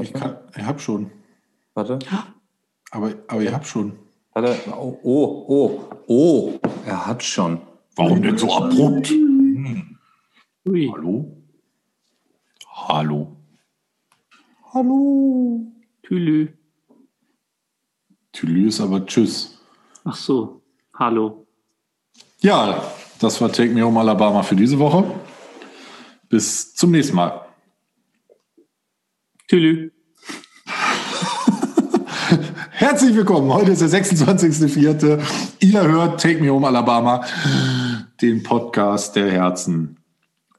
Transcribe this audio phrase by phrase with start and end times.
[0.00, 1.10] Ich, kann, ich hab schon.
[1.74, 1.98] Warte.
[2.90, 3.98] Aber, aber ihr habt schon.
[4.32, 4.56] Warte.
[4.72, 6.60] Oh, oh, oh, oh.
[6.84, 7.62] Er hat schon.
[7.96, 9.08] Warum denn so abrupt?
[9.08, 9.98] Hm.
[10.68, 10.90] Ui.
[10.92, 11.36] Hallo?
[12.66, 13.36] Hallo?
[14.72, 15.72] Hallo.
[16.02, 16.48] Tülü.
[18.32, 19.58] Tülü ist aber Tschüss.
[20.04, 20.62] Ach so.
[20.94, 21.46] Hallo.
[22.40, 22.82] Ja,
[23.18, 25.04] das war Take Me Home Alabama für diese Woche.
[26.28, 27.49] Bis zum nächsten Mal.
[29.50, 29.90] Tülü.
[32.70, 33.52] Herzlich willkommen.
[33.52, 35.20] Heute ist der 26.04.
[35.58, 37.26] Ihr hört Take Me Home Alabama,
[38.22, 39.98] den Podcast der Herzen.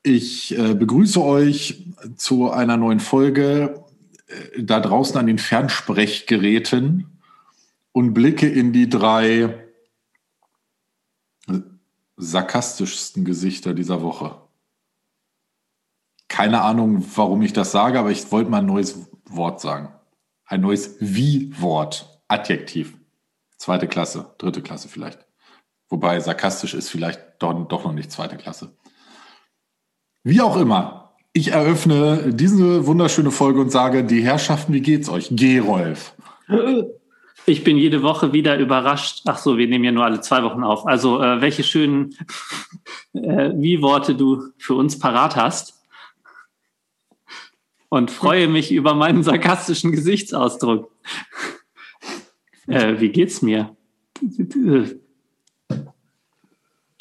[0.03, 1.85] Ich äh, begrüße euch
[2.17, 3.81] zu einer neuen Folge
[4.27, 7.07] äh, da draußen an den Fernsprechgeräten
[7.93, 9.55] und blicke in die drei
[11.47, 11.59] äh,
[12.17, 14.35] sarkastischsten Gesichter dieser Woche.
[16.31, 19.89] Keine Ahnung, warum ich das sage, aber ich wollte mal ein neues Wort sagen.
[20.45, 22.23] Ein neues Wie-Wort.
[22.29, 22.95] Adjektiv.
[23.57, 25.19] Zweite Klasse, dritte Klasse vielleicht.
[25.89, 28.77] Wobei sarkastisch ist vielleicht doch, doch noch nicht zweite Klasse.
[30.23, 35.27] Wie auch immer, ich eröffne diese wunderschöne Folge und sage, die Herrschaften, wie geht's euch?
[35.31, 36.13] Gerolf.
[37.45, 39.23] Ich bin jede Woche wieder überrascht.
[39.25, 40.87] Ach so, wir nehmen ja nur alle zwei Wochen auf.
[40.87, 42.15] Also, äh, welche schönen
[43.13, 45.80] äh, Wie-Worte du für uns parat hast.
[47.93, 50.89] Und freue mich über meinen sarkastischen Gesichtsausdruck.
[52.65, 53.75] Äh, wie geht's mir?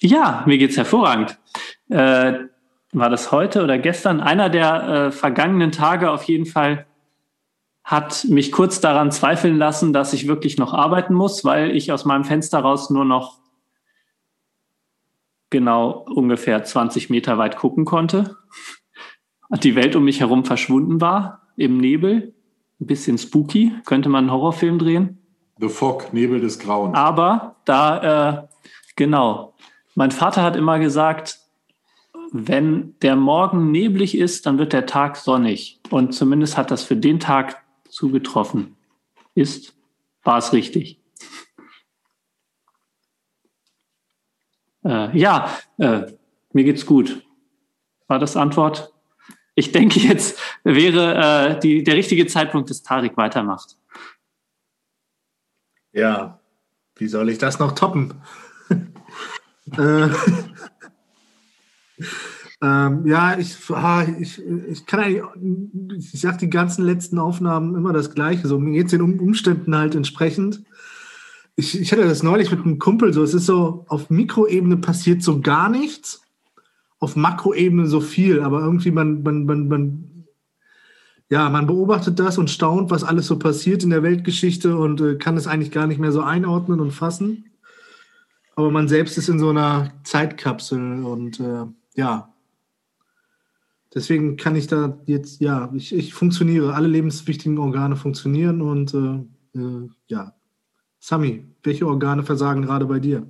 [0.00, 1.38] Ja, mir geht's hervorragend.
[1.90, 2.40] Äh,
[2.92, 4.20] war das heute oder gestern?
[4.20, 6.86] Einer der äh, vergangenen Tage auf jeden Fall
[7.84, 12.04] hat mich kurz daran zweifeln lassen, dass ich wirklich noch arbeiten muss, weil ich aus
[12.04, 13.38] meinem Fenster raus nur noch
[15.50, 18.36] genau ungefähr 20 Meter weit gucken konnte.
[19.58, 22.34] Die Welt um mich herum verschwunden war im Nebel.
[22.80, 23.72] Ein bisschen spooky.
[23.84, 25.18] Könnte man einen Horrorfilm drehen?
[25.58, 26.96] The Fog, Nebel des Grauens.
[26.96, 28.48] Aber da, äh,
[28.96, 29.54] genau.
[29.94, 31.40] Mein Vater hat immer gesagt,
[32.32, 35.80] wenn der Morgen neblig ist, dann wird der Tag sonnig.
[35.90, 38.76] Und zumindest hat das für den Tag zugetroffen.
[39.34, 39.74] Ist,
[40.22, 41.00] war es richtig.
[44.84, 46.02] Äh, ja, äh,
[46.52, 47.22] mir geht's gut.
[48.06, 48.89] War das Antwort?
[49.60, 53.76] Ich denke, jetzt wäre äh, die, der richtige Zeitpunkt, dass Tarik weitermacht.
[55.92, 56.40] Ja,
[56.96, 58.14] wie soll ich das noch toppen?
[59.76, 60.08] äh,
[62.62, 63.58] ähm, ja, ich,
[64.18, 68.48] ich, ich kann eigentlich, ich sage die ganzen letzten Aufnahmen immer das Gleiche.
[68.48, 70.62] So, mir geht es den Umständen halt entsprechend.
[71.56, 75.22] Ich, ich hatte das neulich mit einem Kumpel so, es ist so, auf Mikroebene passiert
[75.22, 76.22] so gar nichts,
[77.00, 80.24] auf Makroebene so viel, aber irgendwie man, man, man, man,
[81.30, 85.16] ja, man beobachtet das und staunt, was alles so passiert in der Weltgeschichte und äh,
[85.16, 87.46] kann es eigentlich gar nicht mehr so einordnen und fassen.
[88.54, 92.34] Aber man selbst ist in so einer Zeitkapsel und äh, ja,
[93.94, 99.58] deswegen kann ich da jetzt, ja, ich, ich funktioniere, alle lebenswichtigen Organe funktionieren und äh,
[99.58, 100.34] äh, ja.
[100.98, 103.26] Sami, welche Organe versagen gerade bei dir?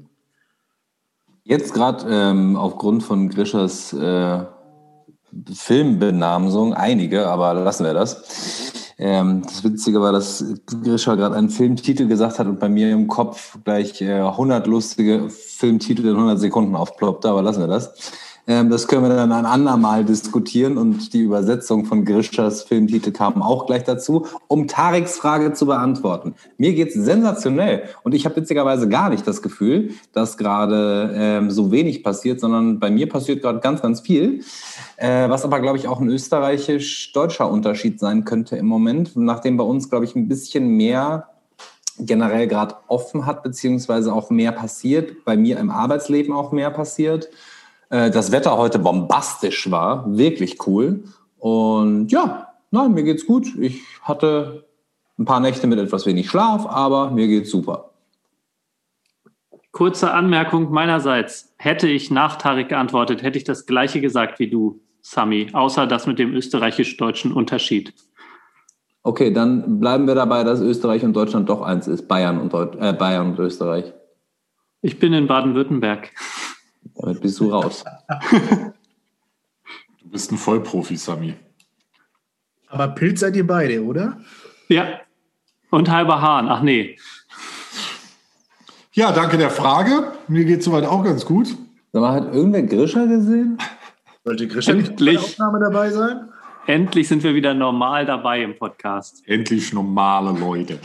[1.50, 4.44] Jetzt gerade ähm, aufgrund von Grischers äh,
[5.52, 8.92] Filmbenamsung, einige, aber lassen wir das.
[8.96, 10.44] Ähm, das Witzige war, dass
[10.84, 15.28] Grisha gerade einen Filmtitel gesagt hat und bei mir im Kopf gleich äh, 100 lustige
[15.28, 18.12] Filmtitel in 100 Sekunden aufploppte, aber lassen wir das.
[18.46, 23.42] Ähm, das können wir dann ein andermal diskutieren und die Übersetzung von Grishas Filmtitel kam
[23.42, 26.34] auch gleich dazu, um Tariks Frage zu beantworten.
[26.58, 31.70] Mir geht's sensationell und ich habe witzigerweise gar nicht das Gefühl, dass gerade ähm, so
[31.70, 34.42] wenig passiert, sondern bei mir passiert gerade ganz, ganz viel,
[34.96, 39.64] äh, was aber, glaube ich, auch ein österreichisch-deutscher Unterschied sein könnte im Moment, nachdem bei
[39.64, 41.28] uns, glaube ich, ein bisschen mehr
[42.06, 47.28] generell gerade offen hat, beziehungsweise auch mehr passiert, bei mir im Arbeitsleben auch mehr passiert.
[47.90, 51.04] Äh, das Wetter heute bombastisch war, wirklich cool.
[51.38, 53.46] Und ja, nein, mir geht's gut.
[53.58, 54.64] Ich hatte
[55.18, 57.90] ein paar Nächte mit etwas wenig Schlaf, aber mir geht's super.
[59.72, 61.54] Kurze Anmerkung meinerseits.
[61.58, 66.06] Hätte ich nach Tarek geantwortet, hätte ich das Gleiche gesagt wie du, Sami, außer das
[66.06, 67.94] mit dem österreichisch-deutschen Unterschied.
[69.02, 72.76] Okay, dann bleiben wir dabei, dass Österreich und Deutschland doch eins ist, Bayern und, Deut
[72.76, 73.94] äh, Bayern und Österreich.
[74.82, 76.10] Ich bin in Baden-Württemberg.
[77.00, 77.84] Damit bist du raus.
[80.02, 81.34] Du bist ein Vollprofi, Sami.
[82.68, 84.18] Aber Pilz seid ihr beide, oder?
[84.68, 85.00] Ja.
[85.70, 86.48] Und halber Hahn.
[86.48, 86.98] Ach nee.
[88.92, 90.12] Ja, danke der Frage.
[90.28, 91.48] Mir geht soweit auch ganz gut.
[91.92, 93.58] Sag mal, hat irgendwer Grischer gesehen?
[94.24, 96.28] Sollte Grisha nicht bei der Aufnahme dabei sein?
[96.66, 99.26] Endlich sind wir wieder normal dabei im Podcast.
[99.26, 100.78] Endlich normale Leute.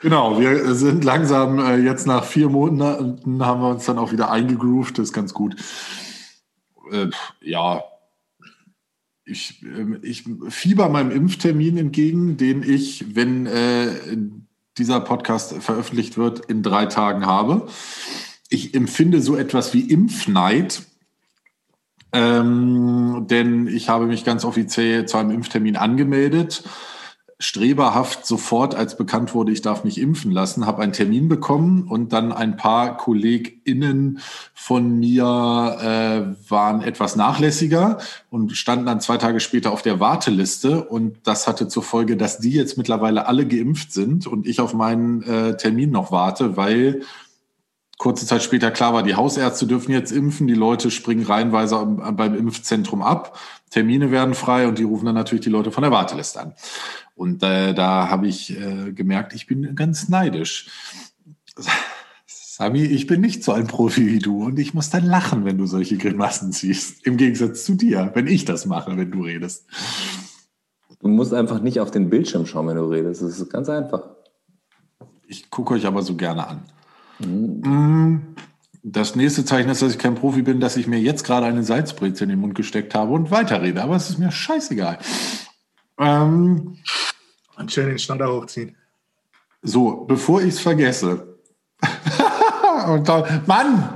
[0.00, 4.30] Genau, wir sind langsam äh, jetzt nach vier Monaten haben wir uns dann auch wieder
[4.30, 4.98] eingegroovt.
[4.98, 5.56] Das ist ganz gut.
[6.90, 7.08] Äh,
[7.40, 7.84] ja,
[9.24, 13.88] ich, äh, ich fieber meinem Impftermin entgegen, den ich, wenn äh,
[14.78, 17.68] dieser Podcast veröffentlicht wird, in drei Tagen habe.
[18.48, 20.82] Ich empfinde so etwas wie Impfneid
[22.12, 26.64] ähm, denn ich habe mich ganz offiziell zu einem Impftermin angemeldet.
[27.40, 32.12] Streberhaft sofort, als bekannt wurde, ich darf mich impfen lassen, habe einen Termin bekommen und
[32.12, 34.18] dann ein paar KollegInnen
[34.54, 37.98] von mir äh, waren etwas nachlässiger
[38.28, 40.82] und standen dann zwei Tage später auf der Warteliste.
[40.84, 44.74] Und das hatte zur Folge, dass die jetzt mittlerweile alle geimpft sind und ich auf
[44.74, 47.02] meinen äh, Termin noch warte, weil
[47.98, 52.34] kurze Zeit später klar war, die Hausärzte dürfen jetzt impfen, die Leute springen reihenweise beim
[52.34, 53.38] Impfzentrum ab,
[53.70, 56.54] Termine werden frei und die rufen dann natürlich die Leute von der Warteliste an.
[57.18, 60.68] Und äh, da habe ich äh, gemerkt, ich bin ganz neidisch.
[62.26, 65.58] Sami, ich bin nicht so ein Profi wie du und ich muss dann lachen, wenn
[65.58, 67.04] du solche Grimassen ziehst.
[67.04, 69.66] Im Gegensatz zu dir, wenn ich das mache, wenn du redest.
[71.00, 73.20] Du musst einfach nicht auf den Bildschirm schauen, wenn du redest.
[73.20, 74.10] Das ist ganz einfach.
[75.26, 76.62] Ich gucke euch aber so gerne an.
[77.18, 78.22] Mhm.
[78.84, 81.64] Das nächste Zeichen ist, dass ich kein Profi bin, dass ich mir jetzt gerade eine
[81.64, 83.82] Salzbrezel in den Mund gesteckt habe und weiterrede.
[83.82, 84.98] Aber es ist mir scheißegal.
[85.98, 86.78] Ähm,
[87.56, 88.76] und schön den Schnatter hochziehen.
[89.62, 91.38] So, bevor ich es vergesse.
[92.86, 93.94] und da, Mann!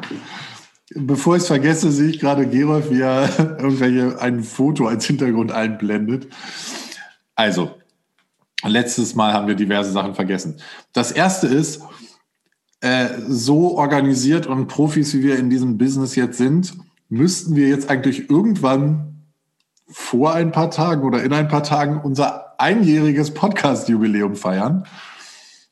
[0.94, 5.50] Bevor ich es vergesse, sehe ich gerade Gerolf, wie er irgendwelche ein Foto als Hintergrund
[5.50, 6.28] einblendet.
[7.34, 7.78] Also,
[8.62, 10.60] letztes Mal haben wir diverse Sachen vergessen.
[10.92, 11.80] Das erste ist,
[12.80, 16.74] äh, so organisiert und Profis, wie wir in diesem Business jetzt sind,
[17.08, 19.11] müssten wir jetzt eigentlich irgendwann
[19.92, 24.86] vor ein paar Tagen oder in ein paar Tagen unser einjähriges Podcast-Jubiläum feiern.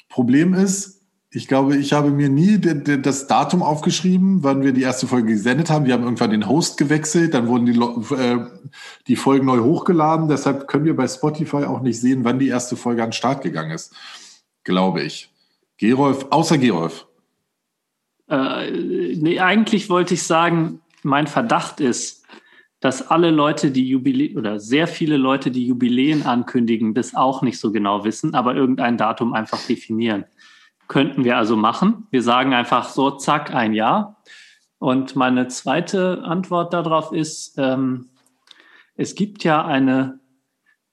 [0.08, 1.00] Problem ist,
[1.32, 5.70] ich glaube, ich habe mir nie das Datum aufgeschrieben, wann wir die erste Folge gesendet
[5.70, 5.86] haben.
[5.86, 7.78] Wir haben irgendwann den Host gewechselt, dann wurden die,
[8.14, 8.46] äh,
[9.06, 10.28] die Folgen neu hochgeladen.
[10.28, 13.42] Deshalb können wir bei Spotify auch nicht sehen, wann die erste Folge an den Start
[13.42, 13.94] gegangen ist.
[14.64, 15.32] Glaube ich.
[15.78, 17.06] Gerolf, außer Gerolf.
[18.28, 22.24] Äh, nee, eigentlich wollte ich sagen, mein Verdacht ist,
[22.80, 27.60] dass alle Leute, die Jubiläen oder sehr viele Leute, die Jubiläen ankündigen, das auch nicht
[27.60, 30.24] so genau wissen, aber irgendein Datum einfach definieren.
[30.88, 32.06] Könnten wir also machen.
[32.10, 34.22] Wir sagen einfach so, zack, ein Jahr.
[34.78, 38.08] Und meine zweite Antwort darauf ist, ähm,
[38.96, 40.18] es gibt ja eine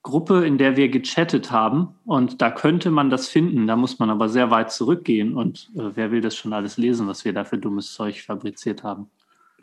[0.02, 1.96] Gruppe, in der wir gechattet haben.
[2.04, 3.66] Und da könnte man das finden.
[3.66, 5.34] Da muss man aber sehr weit zurückgehen.
[5.34, 8.84] Und äh, wer will das schon alles lesen, was wir da für dummes Zeug fabriziert
[8.84, 9.10] haben?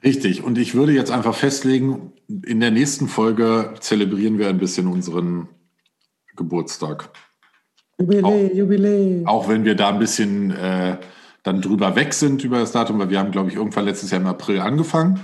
[0.03, 0.44] Richtig.
[0.44, 2.13] Und ich würde jetzt einfach festlegen,
[2.45, 5.47] in der nächsten Folge zelebrieren wir ein bisschen unseren
[6.36, 7.09] Geburtstag.
[8.00, 9.27] Jubiläe, auch, Jubiläe.
[9.27, 10.97] Auch wenn wir da ein bisschen äh,
[11.44, 14.21] dann drüber weg sind über das Datum, weil wir haben, glaube ich, irgendwann letztes Jahr
[14.21, 15.19] im April angefangen.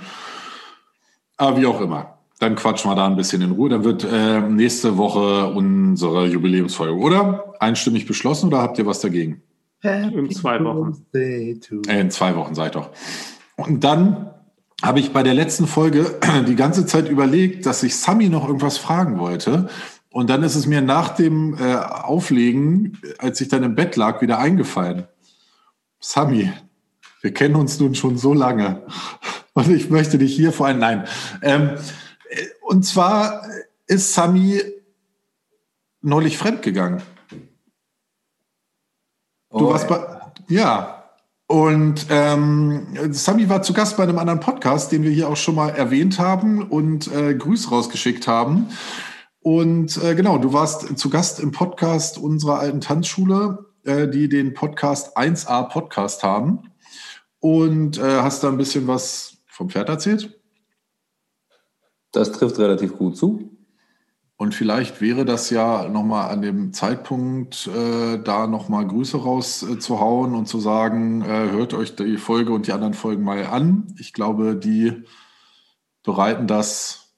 [1.37, 3.69] Aber wie auch immer dann quatschen wir da ein bisschen in Ruhe.
[3.69, 7.53] Dann wird äh, nächste Woche unsere Jubiläumsfolge, oder?
[7.59, 9.43] Einstimmig beschlossen oder habt ihr was dagegen?
[9.83, 11.05] in zwei Wochen.
[11.13, 12.89] Äh, in zwei Wochen, seid doch.
[13.57, 14.31] Und dann
[14.81, 18.77] habe ich bei der letzten Folge die ganze Zeit überlegt, dass ich Sami noch irgendwas
[18.77, 19.69] fragen wollte.
[20.09, 24.21] Und dann ist es mir nach dem äh, Auflegen, als ich dann im Bett lag,
[24.21, 25.07] wieder eingefallen.
[25.99, 26.51] Sami,
[27.21, 28.83] wir kennen uns nun schon so lange.
[29.53, 31.07] Und ich möchte dich hier vor allem, nein.
[31.41, 31.71] Ähm,
[32.61, 33.45] und zwar
[33.85, 34.61] ist Sami
[36.01, 37.01] neulich fremdgegangen.
[39.49, 41.00] Du oh, warst bei, ja.
[41.51, 45.55] Und ähm, Sami war zu Gast bei einem anderen Podcast, den wir hier auch schon
[45.55, 48.69] mal erwähnt haben und äh, Grüße rausgeschickt haben.
[49.41, 54.53] Und äh, genau, du warst zu Gast im Podcast unserer alten Tanzschule, äh, die den
[54.53, 56.71] Podcast 1a Podcast haben.
[57.41, 60.39] Und äh, hast da ein bisschen was vom Pferd erzählt?
[62.13, 63.57] Das trifft relativ gut zu.
[64.41, 70.35] Und vielleicht wäre das ja nochmal an dem Zeitpunkt, äh, da nochmal Grüße rauszuhauen äh,
[70.35, 73.93] und zu sagen, äh, hört euch die Folge und die anderen Folgen mal an.
[73.99, 75.03] Ich glaube, die
[76.01, 77.13] bereiten das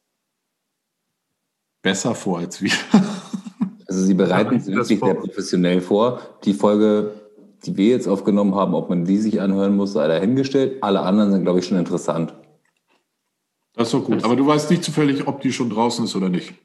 [1.82, 2.74] besser vor als wir.
[3.88, 6.20] Also sie bereiten es wirklich sehr professionell vor.
[6.44, 7.14] Die Folge,
[7.64, 10.84] die wir jetzt aufgenommen haben, ob man die sich anhören muss, sei dahingestellt.
[10.84, 12.34] Alle anderen sind, glaube ich, schon interessant.
[13.76, 14.26] Das ist doch gut.
[14.26, 16.56] Aber du weißt nicht zufällig, ob die schon draußen ist oder nicht.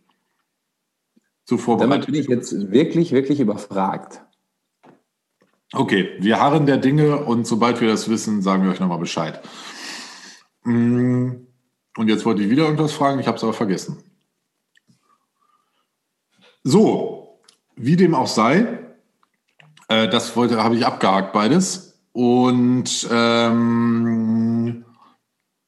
[1.48, 4.20] So Damit bin ich jetzt wirklich, wirklich überfragt.
[5.72, 9.40] Okay, wir harren der Dinge und sobald wir das wissen, sagen wir euch nochmal Bescheid.
[10.64, 11.30] Mm,
[11.96, 13.96] und jetzt wollte ich wieder irgendwas fragen, ich habe es aber vergessen.
[16.64, 17.40] So,
[17.76, 18.80] wie dem auch sei,
[19.88, 21.98] äh, das wollte, habe ich abgehakt beides.
[22.12, 24.84] Und ähm,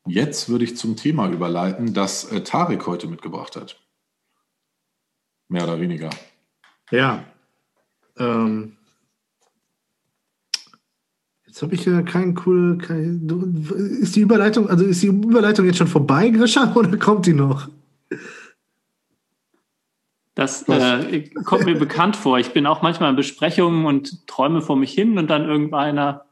[0.05, 3.81] jetzt würde ich zum Thema überleiten, das äh, Tarek heute mitgebracht hat.
[5.51, 6.11] Mehr oder weniger.
[6.93, 7.25] Ja.
[8.17, 8.77] Ähm,
[11.45, 12.79] jetzt habe ich ja keinen cool.
[12.79, 13.29] Kein,
[14.01, 17.69] ist die Überleitung, also ist die Überleitung jetzt schon vorbei, Grisha, oder kommt die noch?
[20.37, 22.39] Das äh, kommt mir bekannt vor.
[22.39, 26.27] Ich bin auch manchmal in Besprechungen und träume vor mich hin und dann irgendeiner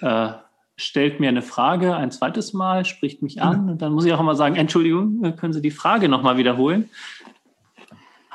[0.00, 0.32] äh,
[0.76, 4.20] stellt mir eine Frage ein zweites Mal, spricht mich an und dann muss ich auch
[4.20, 6.90] immer sagen, Entschuldigung, äh, können Sie die Frage nochmal wiederholen?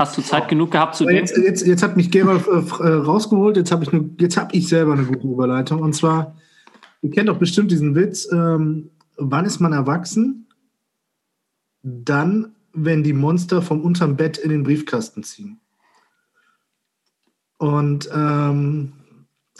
[0.01, 1.48] Hast du Zeit genug gehabt zu jetzt, denken?
[1.48, 4.93] Jetzt, jetzt hat mich Gerolf äh, äh rausgeholt, jetzt habe ich, ne, hab ich selber
[4.93, 5.79] eine gute Überleitung.
[5.79, 6.36] Und zwar,
[7.03, 10.48] ihr kennt doch bestimmt diesen Witz, ähm, wann ist man erwachsen?
[11.84, 15.60] Dann, wenn die Monster vom unterm Bett in den Briefkasten ziehen.
[17.60, 18.93] Und ähm,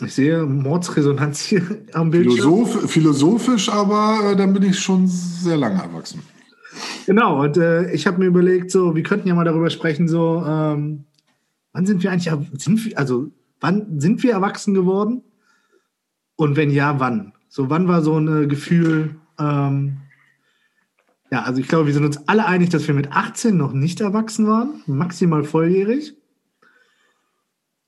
[0.00, 2.66] ich sehe Mordsresonanz hier am Bildschirm.
[2.66, 6.20] Philosoph, philosophisch, aber äh, dann bin ich schon sehr lange erwachsen.
[7.06, 10.44] Genau, und äh, ich habe mir überlegt, so, wir könnten ja mal darüber sprechen, so,
[10.46, 11.04] ähm,
[11.72, 12.32] wann sind wir eigentlich,
[12.62, 13.30] sind wir, also,
[13.60, 15.22] wann sind wir erwachsen geworden?
[16.36, 17.32] Und wenn ja, wann?
[17.48, 19.98] So, wann war so ein Gefühl, ähm,
[21.30, 24.00] ja, also ich glaube, wir sind uns alle einig, dass wir mit 18 noch nicht
[24.00, 26.14] erwachsen waren, maximal volljährig.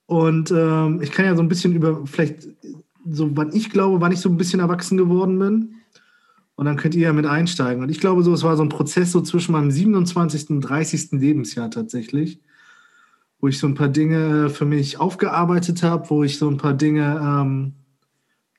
[0.07, 2.49] Und ähm, ich kann ja so ein bisschen über, vielleicht,
[3.07, 5.75] so, wann ich glaube, wann ich so ein bisschen erwachsen geworden bin.
[6.57, 7.83] Und dann könnt ihr ja mit einsteigen.
[7.83, 10.51] Und ich glaube, so, es war so ein Prozess so zwischen meinem 27.
[10.51, 11.13] und 30.
[11.13, 12.41] Lebensjahr tatsächlich,
[13.41, 16.75] wo ich so ein paar Dinge für mich aufgearbeitet habe, wo ich so ein paar
[16.75, 17.73] Dinge, ähm,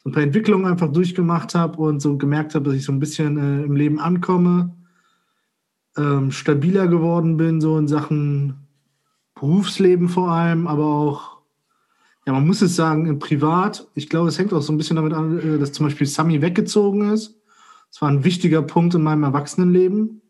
[0.03, 2.99] so ein paar Entwicklungen einfach durchgemacht habe und so gemerkt habe, dass ich so ein
[2.99, 4.75] bisschen äh, im Leben ankomme,
[5.97, 8.67] ähm, stabiler geworden bin, so in Sachen
[9.35, 11.37] Berufsleben vor allem, aber auch,
[12.25, 13.87] ja, man muss es sagen, Privat.
[13.95, 16.41] Ich glaube, es hängt auch so ein bisschen damit an, äh, dass zum Beispiel Sami
[16.41, 17.35] weggezogen ist
[17.95, 20.21] es war ein wichtiger Punkt in meinem Erwachsenenleben.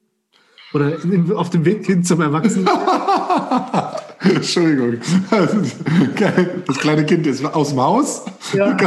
[0.72, 2.70] Oder in, auf dem Weg hin zum Erwachsenen.
[4.20, 5.02] Entschuldigung.
[6.68, 8.24] Das kleine Kind ist aus dem Haus.
[8.54, 8.78] Ja.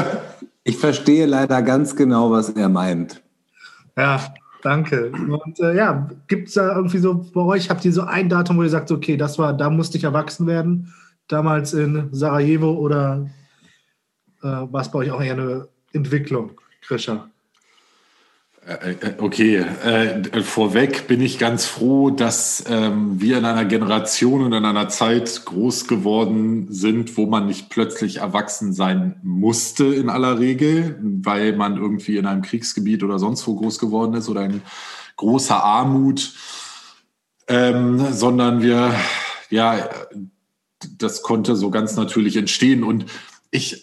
[0.62, 3.20] Ich verstehe leider ganz genau, was er meint.
[3.96, 4.32] Ja,
[4.62, 5.10] danke.
[5.10, 8.58] Und äh, ja, gibt es da irgendwie so bei euch, habt ihr so ein Datum,
[8.58, 10.94] wo ihr sagt, okay, das war, da musste ich erwachsen werden?
[11.26, 13.28] Damals in Sarajevo oder
[14.40, 17.28] äh, war es bei euch auch eher eine Entwicklung, Krischer?
[18.68, 24.42] Äh, äh, okay, äh, vorweg bin ich ganz froh, dass ähm, wir in einer Generation
[24.42, 30.10] und in einer Zeit groß geworden sind, wo man nicht plötzlich erwachsen sein musste in
[30.10, 34.44] aller Regel, weil man irgendwie in einem Kriegsgebiet oder sonst wo groß geworden ist oder
[34.44, 34.60] in
[35.16, 36.34] großer Armut,
[37.48, 38.94] ähm, sondern wir,
[39.48, 39.88] ja,
[40.98, 42.84] das konnte so ganz natürlich entstehen.
[42.84, 43.06] Und
[43.50, 43.82] ich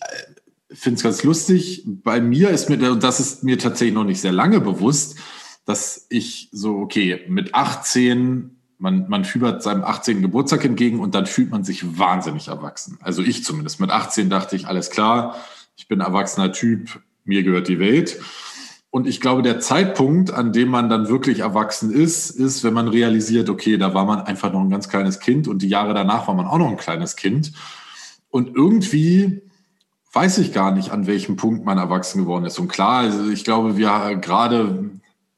[0.72, 1.84] finde es ganz lustig.
[1.86, 5.18] Bei mir ist mir, und das ist mir tatsächlich noch nicht sehr lange bewusst,
[5.66, 10.22] dass ich so, okay, mit 18, man, man fiebert seinem 18.
[10.22, 12.98] Geburtstag entgegen und dann fühlt man sich wahnsinnig erwachsen.
[13.02, 13.80] Also ich zumindest.
[13.80, 15.36] Mit 18 dachte ich, alles klar,
[15.76, 18.20] ich bin erwachsener Typ, mir gehört die Welt.
[18.92, 22.88] Und ich glaube, der Zeitpunkt, an dem man dann wirklich erwachsen ist, ist, wenn man
[22.88, 26.28] realisiert, okay, da war man einfach noch ein ganz kleines Kind und die Jahre danach
[26.28, 27.52] war man auch noch ein kleines Kind.
[28.30, 29.42] Und irgendwie
[30.16, 32.58] weiß ich gar nicht, an welchem Punkt man erwachsen geworden ist.
[32.58, 34.92] Und klar, also ich glaube, wir gerade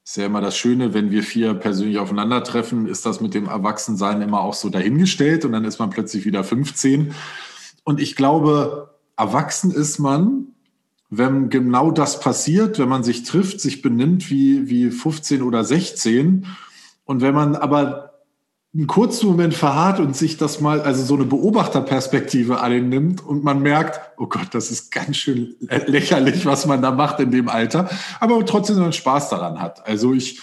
[0.03, 4.21] ist ja immer das Schöne, wenn wir vier persönlich aufeinandertreffen, ist das mit dem Erwachsensein
[4.21, 7.13] immer auch so dahingestellt und dann ist man plötzlich wieder 15.
[7.83, 10.47] Und ich glaube, erwachsen ist man,
[11.09, 16.45] wenn genau das passiert, wenn man sich trifft, sich benimmt wie, wie 15 oder 16.
[17.03, 18.06] Und wenn man aber
[18.73, 23.61] einen kurzen Moment verharrt und sich das mal, also so eine Beobachterperspektive einnimmt und man
[23.61, 25.55] merkt, oh Gott, das ist ganz schön
[25.87, 29.87] lächerlich, was man da macht in dem Alter, aber trotzdem einen Spaß daran hat.
[29.87, 30.41] Also ich,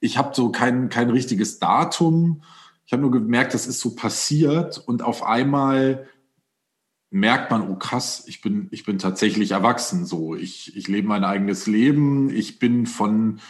[0.00, 2.42] ich habe so kein, kein richtiges Datum.
[2.86, 6.06] Ich habe nur gemerkt, das ist so passiert und auf einmal
[7.10, 10.04] merkt man, oh krass, ich bin, ich bin tatsächlich erwachsen.
[10.04, 12.30] So, ich, ich lebe mein eigenes Leben.
[12.30, 13.40] Ich bin von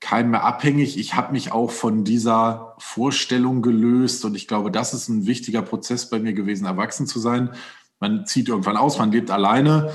[0.00, 0.98] keinem mehr abhängig.
[0.98, 5.62] Ich habe mich auch von dieser Vorstellung gelöst und ich glaube, das ist ein wichtiger
[5.62, 7.50] Prozess bei mir gewesen, erwachsen zu sein.
[7.98, 9.90] Man zieht irgendwann aus, man lebt alleine,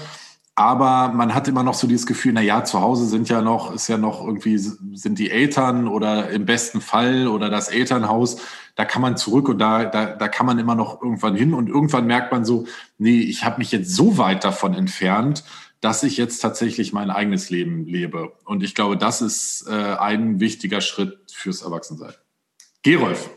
[0.55, 3.74] aber man hat immer noch so dieses Gefühl, na ja, zu Hause sind ja noch,
[3.74, 8.38] ist ja noch irgendwie, sind die Eltern oder im besten Fall oder das Elternhaus,
[8.75, 11.70] da kann man zurück und da, da, da kann man immer noch irgendwann hin und
[11.70, 12.65] irgendwann merkt man so,
[12.98, 15.43] nee, ich habe mich jetzt so weit davon entfernt,
[15.82, 18.34] dass ich jetzt tatsächlich mein eigenes Leben lebe.
[18.46, 22.14] Und ich glaube, das ist äh, ein wichtiger Schritt fürs Erwachsensein.
[22.84, 23.30] Gerolf.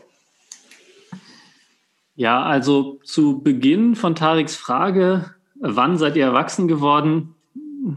[2.15, 7.35] Ja, also zu Beginn von Tariks Frage, wann seid ihr erwachsen geworden,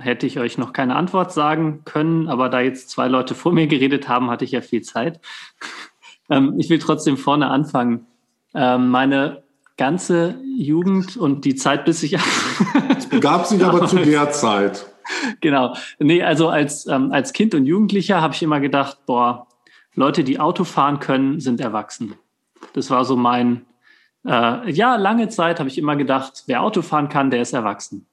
[0.00, 3.67] hätte ich euch noch keine Antwort sagen können, aber da jetzt zwei Leute vor mir
[3.67, 5.21] geredet haben, hatte ich ja viel Zeit.
[6.31, 8.07] ähm, ich will trotzdem vorne anfangen.
[8.55, 9.43] Ähm, meine
[9.78, 12.18] ganze Jugend und die Zeit, bis ich.
[12.97, 14.87] es begab sich aber zu der Zeit.
[15.40, 15.75] Genau.
[15.99, 19.47] Nee, also als, ähm, als Kind und Jugendlicher habe ich immer gedacht, boah,
[19.94, 22.14] Leute, die Auto fahren können, sind erwachsen.
[22.75, 23.64] Das war so mein,
[24.26, 28.06] äh, ja, lange Zeit habe ich immer gedacht, wer Auto fahren kann, der ist erwachsen.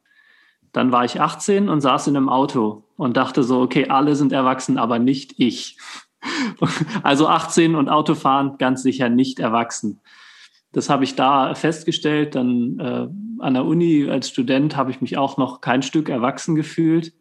[0.71, 4.31] Dann war ich 18 und saß in einem Auto und dachte so, okay, alle sind
[4.31, 5.77] erwachsen, aber nicht ich.
[7.03, 10.01] Also 18 und Autofahren ganz sicher nicht erwachsen.
[10.75, 12.35] Das habe ich da festgestellt.
[12.35, 13.07] Dann äh,
[13.39, 17.13] an der Uni als Student habe ich mich auch noch kein Stück erwachsen gefühlt.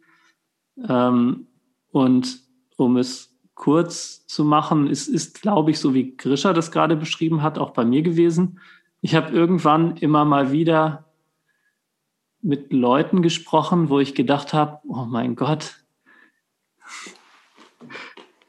[0.89, 1.47] Ähm,
[1.89, 2.41] und
[2.75, 7.43] um es kurz zu machen, ist, ist glaube ich, so wie Grisha das gerade beschrieben
[7.43, 8.59] hat, auch bei mir gewesen.
[8.99, 11.05] Ich habe irgendwann immer mal wieder
[12.41, 15.85] mit Leuten gesprochen, wo ich gedacht habe, oh mein Gott,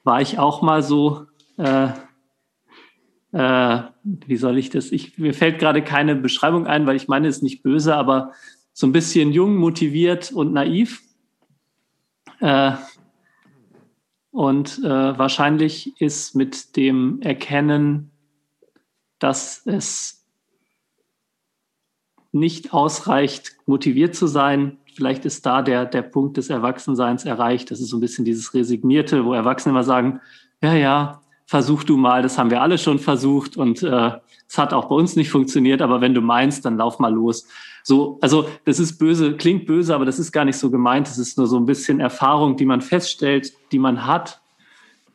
[0.03, 1.27] war ich auch mal so,
[1.59, 1.91] äh,
[3.37, 4.91] äh, wie soll ich das?
[4.93, 8.33] Ich, mir fällt gerade keine Beschreibung ein, weil ich meine, es ist nicht böse, aber
[8.73, 11.03] so ein bisschen jung, motiviert und naiv.
[12.41, 12.73] Äh,
[14.31, 18.11] und äh, wahrscheinlich ist mit dem Erkennen,
[19.19, 20.27] dass es
[22.33, 24.79] nicht ausreicht, motiviert zu sein.
[24.95, 27.71] Vielleicht ist da der, der Punkt des Erwachsenseins erreicht.
[27.71, 30.23] Das ist so ein bisschen dieses Resignierte, wo Erwachsene immer sagen,
[30.63, 34.11] ja, ja, versuch du mal, das haben wir alle schon versucht und äh,
[34.49, 37.47] es hat auch bei uns nicht funktioniert, aber wenn du meinst, dann lauf mal los.
[37.83, 41.07] So, also das ist böse, klingt böse, aber das ist gar nicht so gemeint.
[41.07, 44.41] Das ist nur so ein bisschen Erfahrung, die man feststellt, die man hat.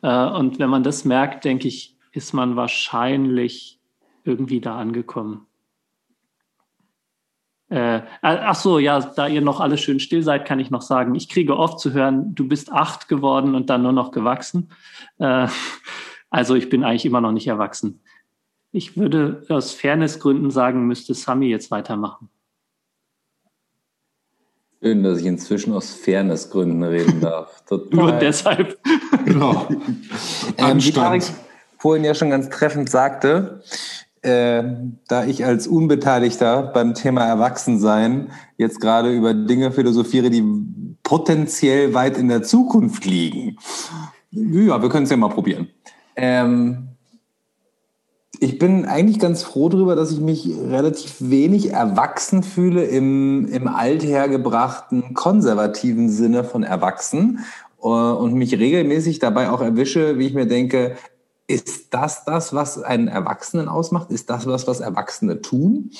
[0.00, 3.78] Äh, und wenn man das merkt, denke ich, ist man wahrscheinlich
[4.24, 5.46] irgendwie da angekommen.
[7.68, 11.14] Äh, ach so, ja, da ihr noch alle schön still seid, kann ich noch sagen,
[11.14, 14.70] ich kriege oft zu hören, du bist acht geworden und dann nur noch gewachsen.
[15.18, 15.48] Äh,
[16.32, 18.00] also ich bin eigentlich immer noch nicht erwachsen.
[18.72, 22.30] Ich würde aus Fairnessgründen sagen, müsste Sami jetzt weitermachen.
[24.82, 27.62] Schön, dass ich inzwischen aus Fairnessgründen reden darf.
[27.90, 28.78] Nur deshalb.
[29.26, 29.68] Genau.
[30.56, 31.22] ähm, wie Tarek
[31.78, 33.62] vorhin ja schon ganz treffend sagte,
[34.22, 34.62] äh,
[35.08, 40.42] da ich als Unbeteiligter beim Thema Erwachsensein jetzt gerade über Dinge philosophiere, die
[41.02, 43.58] potenziell weit in der Zukunft liegen.
[44.30, 45.68] Ja, wir können es ja mal probieren.
[46.16, 46.88] Ähm,
[48.42, 53.68] ich bin eigentlich ganz froh darüber, dass ich mich relativ wenig erwachsen fühle im, im
[53.68, 57.44] althergebrachten konservativen Sinne von erwachsen
[57.80, 60.96] äh, und mich regelmäßig dabei auch erwische, wie ich mir denke,
[61.46, 64.10] ist das das, was einen Erwachsenen ausmacht?
[64.10, 65.90] Ist das was, was Erwachsene tun?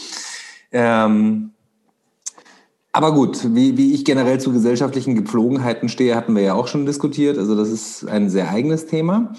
[0.73, 1.53] Ähm,
[2.93, 6.87] aber gut, wie, wie ich generell zu gesellschaftlichen Gepflogenheiten stehe, hatten wir ja auch schon
[6.87, 7.39] diskutiert.
[7.39, 9.33] Also das ist ein sehr eigenes Thema.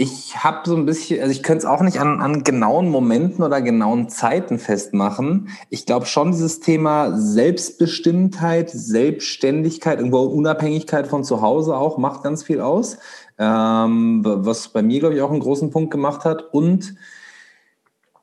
[0.00, 3.44] Ich habe so ein bisschen, also ich könnte es auch nicht an, an genauen Momenten
[3.44, 5.48] oder genauen Zeiten festmachen.
[5.70, 12.44] Ich glaube schon, dieses Thema Selbstbestimmtheit, Selbstständigkeit, irgendwo Unabhängigkeit von zu Hause auch macht ganz
[12.44, 12.98] viel aus
[13.38, 16.52] ähm, was bei mir, glaube ich, auch einen großen Punkt gemacht hat.
[16.52, 16.96] Und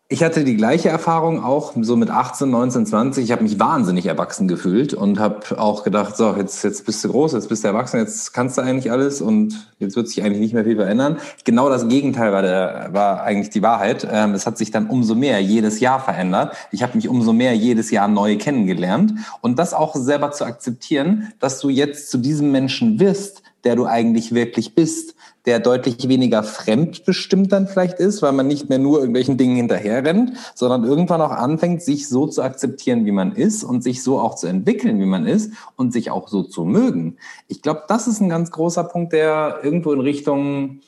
[0.07, 3.23] ich hatte die gleiche Erfahrung auch so mit 18, 19, 20.
[3.23, 7.09] Ich habe mich wahnsinnig erwachsen gefühlt und habe auch gedacht, so, jetzt, jetzt bist du
[7.09, 10.41] groß, jetzt bist du erwachsen, jetzt kannst du eigentlich alles und jetzt wird sich eigentlich
[10.41, 11.17] nicht mehr viel verändern.
[11.43, 14.07] Genau das Gegenteil war, der, war eigentlich die Wahrheit.
[14.11, 16.55] Ähm, es hat sich dann umso mehr jedes Jahr verändert.
[16.71, 21.33] Ich habe mich umso mehr jedes Jahr neu kennengelernt und das auch selber zu akzeptieren,
[21.39, 25.14] dass du jetzt zu diesem Menschen wirst, der du eigentlich wirklich bist,
[25.45, 30.33] der deutlich weniger fremdbestimmt dann vielleicht ist, weil man nicht mehr nur irgendwelchen Dingen hinterherrennt,
[30.55, 34.35] sondern irgendwann auch anfängt, sich so zu akzeptieren, wie man ist und sich so auch
[34.35, 37.17] zu entwickeln, wie man ist und sich auch so zu mögen.
[37.47, 40.81] Ich glaube, das ist ein ganz großer Punkt, der irgendwo in Richtung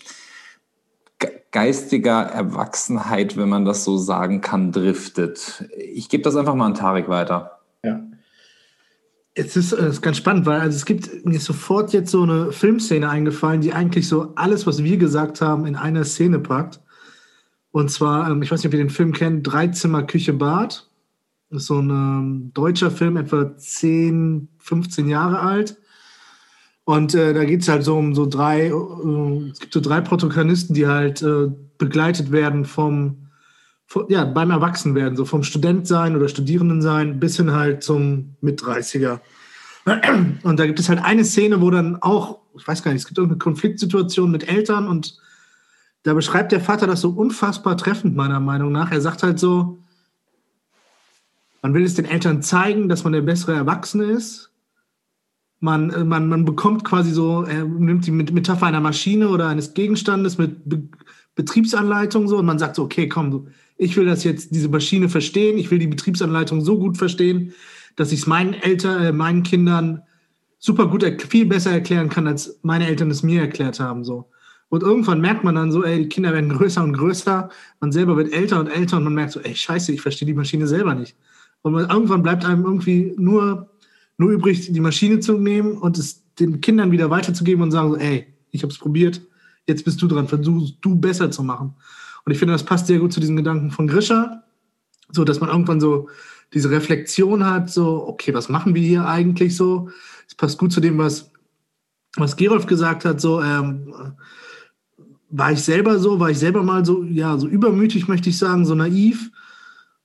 [1.51, 5.65] geistiger Erwachsenheit, wenn man das so sagen kann, driftet.
[5.77, 7.59] Ich gebe das einfach mal an Tarek weiter.
[7.83, 7.99] Ja.
[9.39, 12.51] Es ist, es ist ganz spannend, weil also es gibt mir sofort jetzt so eine
[12.51, 16.81] Filmszene eingefallen, die eigentlich so alles, was wir gesagt haben, in einer Szene packt.
[17.69, 20.89] Und zwar, ähm, ich weiß nicht, ob ihr den Film kennt, Dreizimmer Küche Bad.
[21.51, 25.77] Das ist so ein ähm, deutscher Film, etwa 10, 15 Jahre alt.
[26.83, 30.01] Und äh, da geht es halt so um so drei, äh, es gibt so drei
[30.01, 33.26] Protagonisten, die halt äh, begleitet werden vom
[34.09, 39.19] ja, beim Erwachsenwerden, so vom Studentsein oder Studierendensein bis hin halt zum Mit-30er.
[40.43, 43.07] Und da gibt es halt eine Szene, wo dann auch, ich weiß gar nicht, es
[43.07, 45.17] gibt irgendeine Konfliktsituation mit Eltern und
[46.03, 48.91] da beschreibt der Vater das so unfassbar treffend, meiner Meinung nach.
[48.91, 49.79] Er sagt halt so,
[51.61, 54.51] Man will es den Eltern zeigen, dass man der bessere Erwachsene ist.
[55.59, 59.73] Man, äh, man, man bekommt quasi so, er nimmt die Metapher einer Maschine oder eines
[59.73, 60.83] Gegenstandes mit Be
[61.35, 65.57] Betriebsanleitung so und man sagt so, okay, komm, ich will das jetzt, diese Maschine verstehen,
[65.57, 67.53] ich will die Betriebsanleitung so gut verstehen,
[67.95, 70.03] dass ich es meinen Eltern, äh, meinen Kindern
[70.59, 74.03] super gut, viel besser erklären kann, als meine Eltern es mir erklärt haben.
[74.03, 74.29] So.
[74.69, 78.17] Und irgendwann merkt man dann so, ey, die Kinder werden größer und größer, man selber
[78.17, 80.95] wird älter und älter und man merkt so, ey, scheiße, ich verstehe die Maschine selber
[80.95, 81.15] nicht.
[81.61, 83.69] Und man, irgendwann bleibt einem irgendwie nur,
[84.17, 87.97] nur übrig, die Maschine zu nehmen und es den Kindern wieder weiterzugeben und sagen so,
[87.97, 89.21] ey, ich habe es probiert,
[89.67, 91.75] jetzt bist du dran, versuch du besser zu machen.
[92.27, 94.43] Und ich finde, das passt sehr gut zu diesen Gedanken von Grisha,
[95.13, 96.09] so dass man irgendwann so
[96.53, 99.89] diese Reflexion hat, so, okay, was machen wir hier eigentlich so?
[100.27, 101.31] Es passt gut zu dem, was,
[102.17, 103.93] was Gerolf gesagt hat, so, ähm,
[105.29, 108.65] war ich selber so, war ich selber mal so, ja, so übermütig, möchte ich sagen,
[108.65, 109.31] so naiv.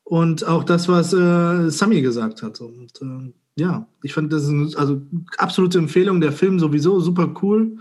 [0.05, 2.61] Und auch das, was äh, Sami gesagt hat.
[2.61, 5.03] Und äh, ja, ich fand das ist also
[5.39, 6.21] absolute Empfehlung.
[6.21, 7.79] Der Film sowieso super cool.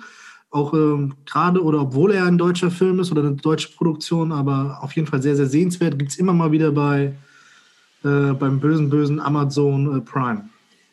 [0.51, 4.79] Auch ähm, gerade oder obwohl er ein deutscher Film ist oder eine deutsche Produktion, aber
[4.81, 5.97] auf jeden Fall sehr, sehr sehenswert.
[5.97, 7.13] Gibt es immer mal wieder bei
[8.03, 10.49] äh, beim bösen, bösen Amazon äh, Prime.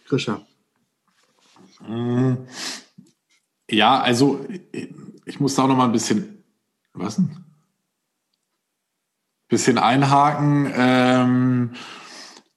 [0.06, 0.40] Grisha.
[1.86, 2.34] Mm.
[3.70, 4.46] Ja, also
[5.24, 6.38] ich muss da auch noch mal ein bisschen
[6.98, 7.44] was denn?
[9.48, 11.74] Bisschen einhaken, ähm,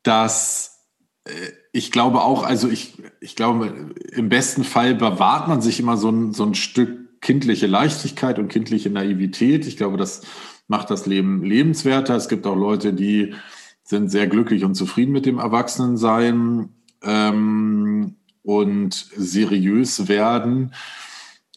[0.03, 0.87] dass
[1.23, 5.97] äh, ich glaube auch, also ich, ich glaube, im besten Fall bewahrt man sich immer
[5.97, 9.67] so ein, so ein Stück kindliche Leichtigkeit und kindliche Naivität.
[9.67, 10.21] Ich glaube, das
[10.67, 12.15] macht das Leben lebenswerter.
[12.15, 13.35] Es gibt auch Leute, die
[13.83, 16.69] sind sehr glücklich und zufrieden mit dem Erwachsenensein
[17.03, 20.73] ähm, und seriös werden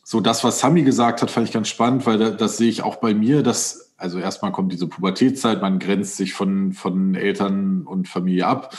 [0.05, 2.83] so das, was Sami gesagt hat, fand ich ganz spannend, weil das, das sehe ich
[2.83, 7.83] auch bei mir, dass, also erstmal kommt diese Pubertätszeit, man grenzt sich von, von Eltern
[7.83, 8.77] und Familie ab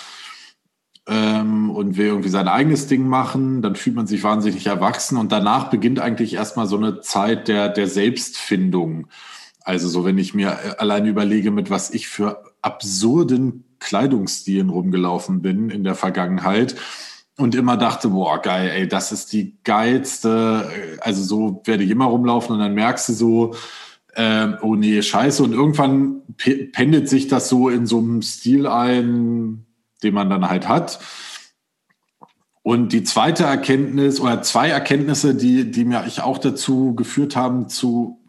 [1.07, 5.31] ähm, und will irgendwie sein eigenes Ding machen, dann fühlt man sich wahnsinnig erwachsen und
[5.31, 9.07] danach beginnt eigentlich erstmal so eine Zeit der, der Selbstfindung.
[9.63, 15.69] Also so, wenn ich mir alleine überlege, mit was ich für absurden Kleidungsstilen rumgelaufen bin
[15.69, 16.75] in der Vergangenheit,
[17.37, 20.69] und immer dachte, boah, geil, ey, das ist die geilste,
[21.01, 23.55] also so werde ich immer rumlaufen und dann merkst du so,
[24.15, 25.43] äh, oh nee, scheiße.
[25.43, 29.65] Und irgendwann pendelt sich das so in so einem Stil ein,
[30.03, 30.99] den man dann halt hat.
[32.63, 37.69] Und die zweite Erkenntnis oder zwei Erkenntnisse, die, die mir ich auch dazu geführt haben,
[37.69, 38.19] zu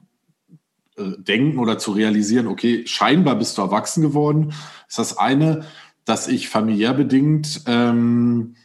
[0.97, 4.53] äh, denken oder zu realisieren, okay, scheinbar bist du erwachsen geworden,
[4.89, 5.65] ist das eine,
[6.05, 8.57] dass ich familiär bedingt ähm,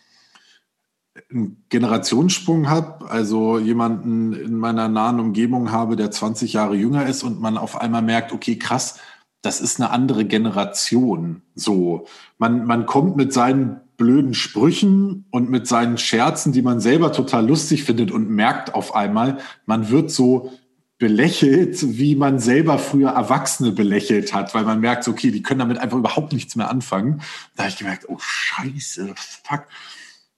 [1.30, 7.24] einen Generationssprung habe, also jemanden in meiner nahen Umgebung habe, der 20 Jahre jünger ist
[7.24, 9.00] und man auf einmal merkt, okay, krass,
[9.42, 11.42] das ist eine andere Generation.
[11.56, 12.06] So,
[12.38, 17.48] man, man kommt mit seinen blöden Sprüchen und mit seinen Scherzen, die man selber total
[17.48, 20.52] lustig findet und merkt auf einmal, man wird so
[20.98, 25.80] belächelt, wie man selber früher Erwachsene belächelt hat, weil man merkt, okay, die können damit
[25.80, 27.22] einfach überhaupt nichts mehr anfangen.
[27.56, 29.66] Da habe ich gemerkt, oh Scheiße, fuck.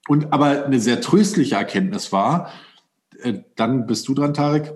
[0.08, 2.50] Und aber eine sehr tröstliche Erkenntnis war,
[3.22, 4.74] äh, dann bist du dran, Tarek,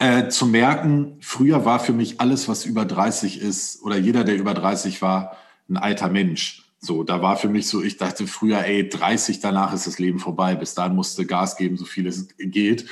[0.00, 4.38] äh, zu merken, früher war für mich alles, was über 30 ist, oder jeder, der
[4.38, 5.36] über 30 war,
[5.68, 6.64] ein alter Mensch.
[6.80, 10.18] So, da war für mich so, ich dachte früher, ey, 30, danach ist das Leben
[10.18, 10.54] vorbei.
[10.54, 12.86] Bis dahin musste Gas geben, so viel es geht.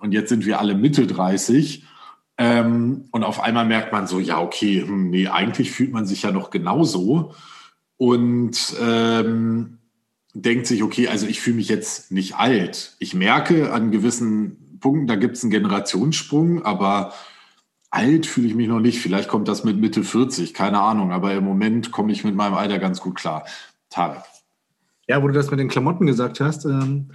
[0.00, 1.84] Und jetzt sind wir alle Mitte 30.
[2.38, 6.22] Ähm, und auf einmal merkt man so, ja, okay, hm, nee, eigentlich fühlt man sich
[6.22, 7.34] ja noch genauso.
[7.98, 9.76] Und ähm,
[10.32, 12.96] denkt sich, okay, also ich fühle mich jetzt nicht alt.
[12.98, 17.12] Ich merke an gewissen Punkten, da gibt es einen Generationssprung, aber
[17.90, 19.00] alt fühle ich mich noch nicht.
[19.00, 22.54] Vielleicht kommt das mit Mitte 40, keine Ahnung, aber im Moment komme ich mit meinem
[22.54, 23.44] Alter ganz gut klar.
[23.90, 24.22] Tarek.
[25.08, 27.08] Ja, wo du das mit den Klamotten gesagt hast, ähm,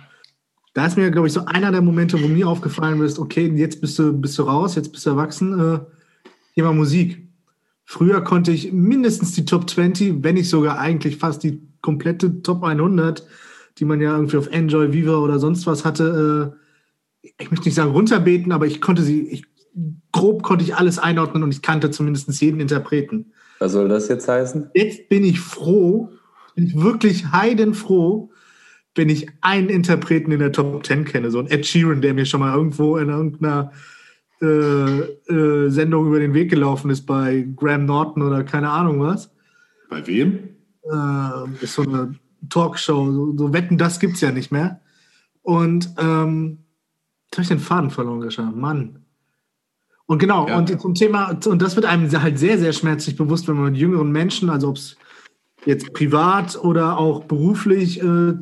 [0.74, 3.82] da ist mir, glaube ich, so einer der Momente, wo mir aufgefallen ist, okay, jetzt
[3.82, 5.80] bist du, bist du raus, jetzt bist du erwachsen, äh,
[6.56, 7.28] Thema Musik.
[7.84, 12.64] Früher konnte ich mindestens die Top 20, wenn nicht sogar eigentlich fast die komplette Top
[12.64, 13.28] 100,
[13.78, 16.61] die man ja irgendwie auf Enjoy, Viva oder sonst was hatte, äh,
[17.22, 19.46] ich möchte nicht sagen runterbeten, aber ich konnte sie, ich,
[20.12, 23.34] grob konnte ich alles einordnen und ich kannte zumindest jeden Interpreten.
[23.60, 24.72] Was soll das jetzt heißen?
[24.74, 26.10] Jetzt bin ich froh,
[26.56, 28.32] bin ich wirklich heidenfroh,
[28.96, 32.26] wenn ich einen Interpreten in der Top 10 kenne, so ein Ed Sheeran, der mir
[32.26, 33.72] schon mal irgendwo in irgendeiner
[34.42, 39.32] äh, äh, Sendung über den Weg gelaufen ist bei Graham Norton oder keine Ahnung was.
[39.90, 40.52] Bei wem?
[40.84, 42.16] äh, ist so eine
[42.50, 44.82] Talkshow, so, so Wetten, das gibt es ja nicht mehr.
[45.42, 46.60] Und ähm,
[47.32, 48.44] jetzt habe ich den Faden verloren, Grisha.
[48.44, 49.06] Mann.
[50.06, 50.58] Und genau, ja.
[50.58, 53.78] und zum Thema, und das wird einem halt sehr, sehr schmerzlich bewusst, wenn man mit
[53.78, 54.98] jüngeren Menschen, also ob es
[55.66, 58.34] jetzt privat oder auch beruflich äh,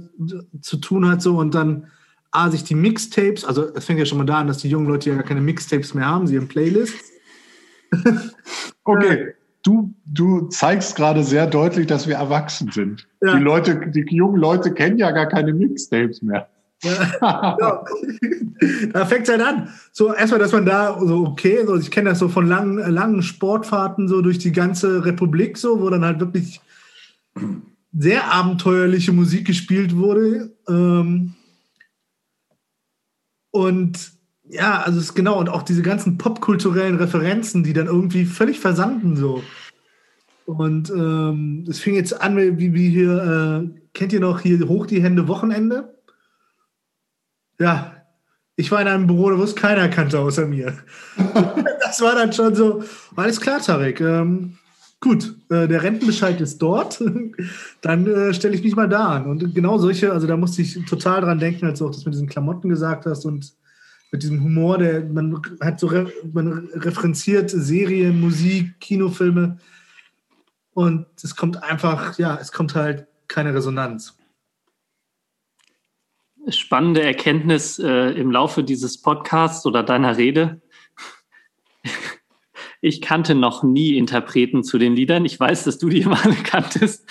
[0.61, 1.87] zu tun hat so und dann
[2.31, 4.87] A, sich die Mixtapes, also es fängt ja schon mal da an, dass die jungen
[4.87, 7.11] Leute ja gar keine Mixtapes mehr haben, sie haben Playlists.
[8.83, 13.07] okay, du, du zeigst gerade sehr deutlich, dass wir erwachsen sind.
[13.21, 13.35] Ja.
[13.35, 16.49] Die Leute, die jungen Leute kennen ja gar keine Mixtapes mehr.
[16.83, 17.85] Ja, ja.
[18.93, 19.69] da fängt es halt an.
[19.91, 23.21] So erstmal, dass man da so okay, so ich kenne das so von langen, langen
[23.21, 26.61] Sportfahrten so durch die ganze Republik so, wo dann halt wirklich
[27.97, 30.55] sehr abenteuerliche Musik gespielt wurde.
[30.67, 31.35] Ähm,
[33.51, 34.11] und
[34.47, 38.59] ja, also es ist genau, und auch diese ganzen popkulturellen Referenzen, die dann irgendwie völlig
[38.59, 39.43] versanden so.
[40.45, 44.87] Und ähm, es fing jetzt an, wie, wie hier, äh, kennt ihr noch hier Hoch
[44.87, 45.98] die Hände Wochenende?
[47.59, 47.95] Ja,
[48.55, 50.77] ich war in einem Büro, wo es keiner kannte außer mir.
[51.81, 52.83] das war dann schon so,
[53.15, 54.01] alles klar, Tarek.
[54.01, 54.57] Ähm,
[54.99, 57.01] gut, äh, der Rentenbescheid ist dort,
[57.81, 59.27] dann äh, stelle ich mich mal da an.
[59.27, 62.13] Und genau solche, also da musste ich total dran denken, als du auch das mit
[62.13, 63.53] diesen Klamotten gesagt hast und
[64.11, 65.89] mit diesem Humor, der man hat so
[66.33, 69.59] man referenziert Serien, Musik, Kinofilme
[70.73, 74.18] und es kommt einfach, ja, es kommt halt keine Resonanz.
[76.49, 80.61] Spannende Erkenntnis äh, im Laufe dieses Podcasts oder deiner Rede.
[82.81, 85.25] Ich kannte noch nie Interpreten zu den Liedern.
[85.25, 87.07] Ich weiß, dass du die immer alle kanntest.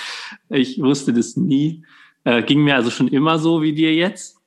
[0.48, 1.85] Ich wusste das nie.
[2.24, 4.38] Äh, ging mir also schon immer so wie dir jetzt.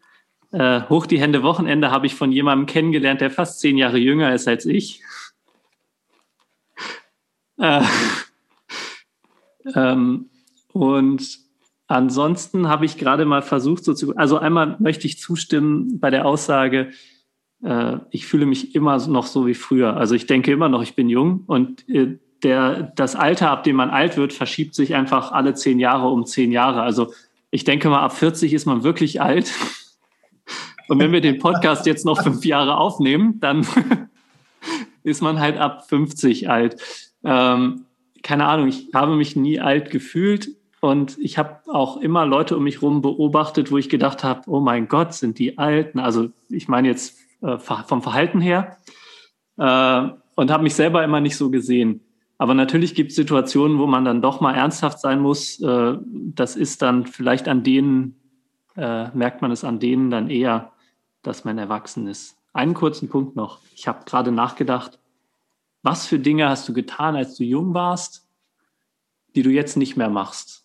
[0.52, 4.34] Äh, Hoch die Hände Wochenende habe ich von jemandem kennengelernt, der fast zehn Jahre jünger
[4.34, 5.02] ist als ich.
[7.58, 7.84] Äh,
[9.76, 10.30] ähm,
[10.74, 11.41] und
[11.92, 16.26] ansonsten habe ich gerade mal versucht, so zu, also einmal möchte ich zustimmen bei der
[16.26, 16.92] Aussage,
[17.64, 19.98] äh, ich fühle mich immer noch so wie früher.
[19.98, 23.76] Also ich denke immer noch, ich bin jung und äh, der, das Alter, ab dem
[23.76, 26.82] man alt wird, verschiebt sich einfach alle zehn Jahre um zehn Jahre.
[26.82, 27.14] Also
[27.52, 29.52] ich denke mal, ab 40 ist man wirklich alt.
[30.88, 33.66] Und wenn wir den Podcast jetzt noch fünf Jahre aufnehmen, dann
[35.04, 36.82] ist man halt ab 50 alt.
[37.24, 37.86] Ähm,
[38.24, 40.50] keine Ahnung, ich habe mich nie alt gefühlt
[40.82, 44.60] und ich habe auch immer Leute um mich herum beobachtet, wo ich gedacht habe, oh
[44.60, 46.00] mein Gott, sind die Alten.
[46.00, 48.78] Also ich meine jetzt äh, vom Verhalten her
[49.58, 52.02] äh, und habe mich selber immer nicht so gesehen.
[52.40, 55.62] Aber natürlich gibt es Situationen, wo man dann doch mal ernsthaft sein muss.
[55.62, 58.16] Äh, das ist dann vielleicht an denen,
[58.76, 60.72] äh, merkt man es an denen dann eher,
[61.22, 62.38] dass man erwachsen ist.
[62.54, 63.60] Einen kurzen Punkt noch.
[63.76, 64.98] Ich habe gerade nachgedacht,
[65.84, 68.28] was für Dinge hast du getan, als du jung warst,
[69.36, 70.61] die du jetzt nicht mehr machst?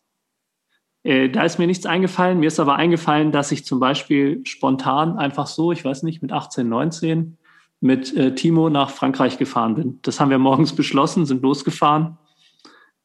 [1.07, 2.40] Äh, da ist mir nichts eingefallen.
[2.40, 6.33] Mir ist aber eingefallen, dass ich zum Beispiel spontan einfach so, ich weiß nicht, mit
[6.33, 7.38] 18, 19
[7.81, 10.01] mit äh, Timo nach Frankreich gefahren bin.
[10.03, 12.19] Das haben wir morgens beschlossen, sind losgefahren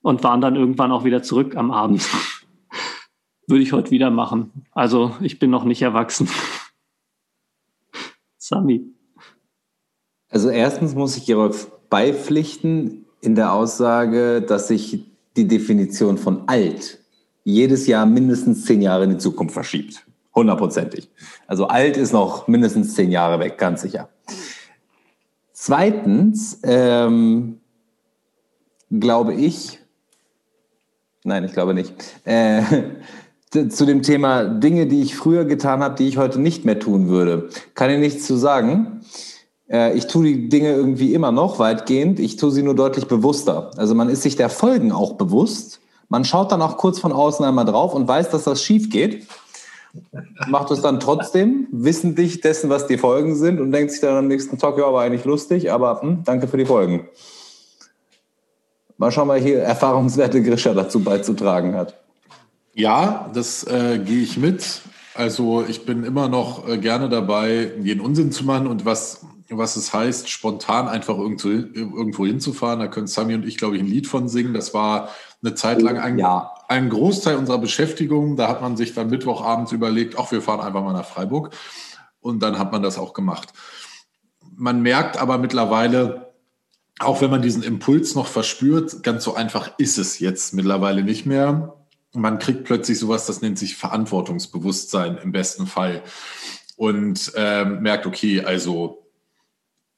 [0.01, 2.09] und waren dann irgendwann auch wieder zurück am Abend.
[3.47, 4.65] Würde ich heute wieder machen.
[4.71, 6.27] Also ich bin noch nicht erwachsen.
[8.37, 8.83] Sami.
[10.27, 17.00] Also erstens muss ich hierauf beipflichten in der Aussage, dass sich die Definition von alt
[17.43, 20.05] jedes Jahr mindestens zehn Jahre in die Zukunft verschiebt.
[20.33, 21.09] Hundertprozentig.
[21.47, 24.09] Also alt ist noch mindestens zehn Jahre weg, ganz sicher.
[25.53, 27.59] Zweitens ähm,
[28.89, 29.79] glaube ich,
[31.23, 32.61] nein, ich glaube nicht, äh,
[33.69, 37.09] zu dem Thema Dinge, die ich früher getan habe, die ich heute nicht mehr tun
[37.09, 39.01] würde, kann ich nichts zu sagen.
[39.69, 43.71] Äh, ich tue die Dinge irgendwie immer noch weitgehend, ich tue sie nur deutlich bewusster.
[43.75, 47.43] Also man ist sich der Folgen auch bewusst man schaut dann auch kurz von außen
[47.45, 49.27] einmal drauf und weiß, dass das schief geht.
[50.47, 54.27] Macht es dann trotzdem, wissentlich dessen, was die Folgen sind und denkt sich dann am
[54.27, 57.07] nächsten Tag, ja, war eigentlich lustig, aber hm, danke für die Folgen.
[58.97, 61.97] Mal schauen, wer hier erfahrungswerte Grischer dazu beizutragen hat.
[62.73, 64.81] Ja, das äh, gehe ich mit.
[65.15, 69.77] Also ich bin immer noch äh, gerne dabei, jeden Unsinn zu machen und was, was
[69.77, 72.79] es heißt, spontan einfach irgendwo, irgendwo hinzufahren.
[72.79, 74.53] Da können Sami und ich, glaube ich, ein Lied von singen.
[74.53, 75.09] Das war
[75.43, 76.53] eine Zeit lang ein, ja.
[76.67, 78.35] ein Großteil unserer Beschäftigung.
[78.35, 81.53] Da hat man sich dann Mittwochabends überlegt, ach, wir fahren einfach mal nach Freiburg.
[82.19, 83.49] Und dann hat man das auch gemacht.
[84.55, 86.33] Man merkt aber mittlerweile,
[86.99, 91.25] auch wenn man diesen Impuls noch verspürt, ganz so einfach ist es jetzt mittlerweile nicht
[91.25, 91.73] mehr.
[92.13, 96.03] Man kriegt plötzlich sowas, das nennt sich Verantwortungsbewusstsein im besten Fall.
[96.75, 99.07] Und äh, merkt, okay, also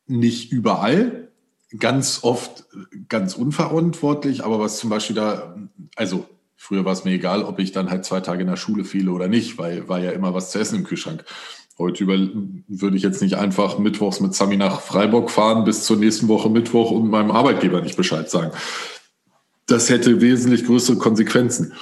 [0.06, 1.32] nicht überall,
[1.80, 2.66] ganz oft
[3.10, 5.56] ganz unverantwortlich, aber was zum Beispiel da,
[5.96, 8.84] also früher war es mir egal, ob ich dann halt zwei Tage in der Schule
[8.84, 11.26] fiele oder nicht, weil war ja immer was zu essen im Kühlschrank.
[11.80, 12.18] Heute über,
[12.68, 16.50] würde ich jetzt nicht einfach mittwochs mit Sami nach Freiburg fahren bis zur nächsten Woche
[16.50, 18.52] Mittwoch und meinem Arbeitgeber nicht Bescheid sagen.
[19.66, 21.74] Das hätte wesentlich größere Konsequenzen.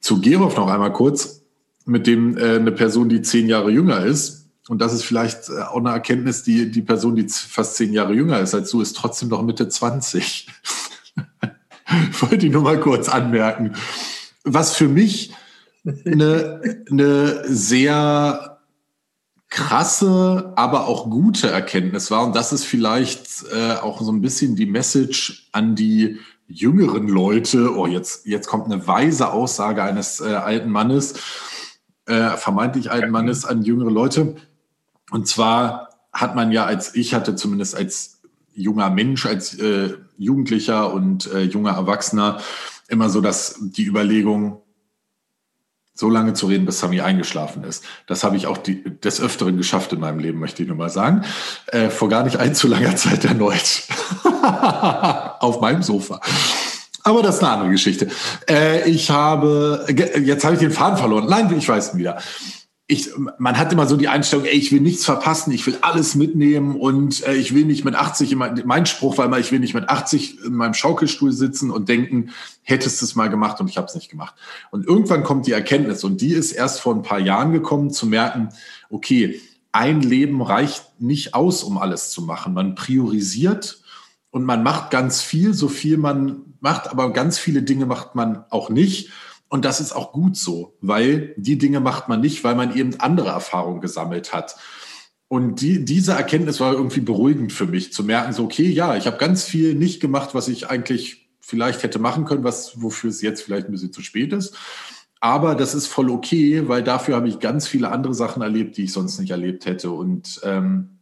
[0.00, 1.42] Zu Gerov noch einmal kurz,
[1.84, 4.43] mit dem äh, eine Person, die zehn Jahre jünger ist.
[4.68, 8.14] Und das ist vielleicht äh, auch eine Erkenntnis, die die Person, die fast zehn Jahre
[8.14, 10.48] jünger ist als du, ist trotzdem noch Mitte 20.
[12.20, 13.74] Wollte ich nur mal kurz anmerken.
[14.44, 15.34] Was für mich
[16.06, 18.54] eine, eine sehr
[19.54, 22.24] krasse, aber auch gute Erkenntnis war.
[22.24, 27.76] Und das ist vielleicht äh, auch so ein bisschen die Message an die jüngeren Leute.
[27.76, 31.14] Oh, jetzt, jetzt kommt eine weise Aussage eines äh, alten Mannes,
[32.06, 34.36] äh, vermeintlich alten Mannes an jüngere Leute.
[35.10, 38.20] Und zwar hat man ja als, ich hatte zumindest als
[38.54, 42.40] junger Mensch, als äh, Jugendlicher und äh, junger Erwachsener
[42.88, 44.60] immer so dass die Überlegung,
[45.96, 47.84] so lange zu reden, bis Sami eingeschlafen ist.
[48.08, 50.90] Das habe ich auch die, des Öfteren geschafft in meinem Leben, möchte ich nur mal
[50.90, 51.24] sagen.
[51.66, 53.84] Äh, vor gar nicht allzu langer Zeit erneut.
[55.38, 56.20] Auf meinem Sofa.
[57.04, 58.08] Aber das ist eine andere Geschichte.
[58.48, 61.26] Äh, ich habe, jetzt habe ich den Faden verloren.
[61.28, 62.18] Nein, ich weiß ihn wieder
[62.94, 66.14] ich, man hat immer so die Einstellung, ey, ich will nichts verpassen, ich will alles
[66.14, 69.60] mitnehmen und äh, ich will nicht mit 80, immer, mein Spruch war immer, ich will
[69.60, 72.30] nicht mit 80 in meinem Schaukelstuhl sitzen und denken,
[72.62, 74.34] hättest du es mal gemacht und ich habe es nicht gemacht.
[74.70, 78.06] Und irgendwann kommt die Erkenntnis und die ist erst vor ein paar Jahren gekommen, zu
[78.06, 78.48] merken,
[78.88, 79.40] okay,
[79.72, 82.54] ein Leben reicht nicht aus, um alles zu machen.
[82.54, 83.82] Man priorisiert
[84.30, 88.44] und man macht ganz viel, so viel man macht, aber ganz viele Dinge macht man
[88.50, 89.10] auch nicht.
[89.48, 92.98] Und das ist auch gut so, weil die Dinge macht man nicht, weil man eben
[93.00, 94.56] andere Erfahrungen gesammelt hat.
[95.28, 99.06] Und die, diese Erkenntnis war irgendwie beruhigend für mich, zu merken, so, okay, ja, ich
[99.06, 103.20] habe ganz viel nicht gemacht, was ich eigentlich vielleicht hätte machen können, was, wofür es
[103.22, 104.56] jetzt vielleicht ein bisschen zu spät ist.
[105.20, 108.84] Aber das ist voll okay, weil dafür habe ich ganz viele andere Sachen erlebt, die
[108.84, 109.90] ich sonst nicht erlebt hätte.
[109.90, 110.98] Und ähm,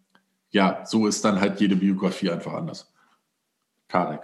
[0.50, 2.92] ja, so ist dann halt jede Biografie einfach anders.
[3.88, 4.20] Tarek.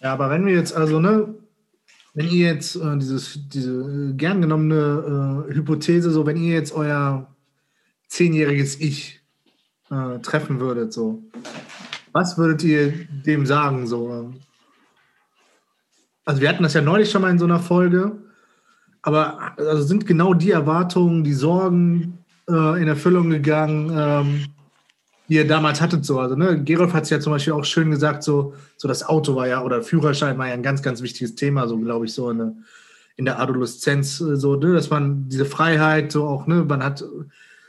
[0.00, 1.34] Ja, aber wenn wir jetzt also, ne,
[2.18, 6.72] wenn ihr jetzt äh, dieses, diese äh, gern genommene äh, Hypothese, so wenn ihr jetzt
[6.72, 7.28] euer
[8.08, 9.20] zehnjähriges Ich
[9.88, 11.22] äh, treffen würdet, so,
[12.10, 12.92] was würdet ihr
[13.24, 13.86] dem sagen?
[13.86, 14.34] So?
[16.24, 18.18] Also wir hatten das ja neulich schon mal in so einer Folge,
[19.00, 24.44] aber also sind genau die Erwartungen, die Sorgen äh, in Erfüllung gegangen, ähm,
[25.28, 26.04] die ihr damals hattet.
[26.04, 26.18] So.
[26.18, 29.34] Also, ne, Gerolf hat es ja zum Beispiel auch schön gesagt, so, so das Auto
[29.36, 32.28] war ja, oder Führerschein war ja ein ganz, ganz wichtiges Thema, so glaube ich, so
[32.28, 32.56] eine,
[33.16, 37.04] in der Adoleszenz, äh, so, ne, dass man diese Freiheit, so auch, ne, man hat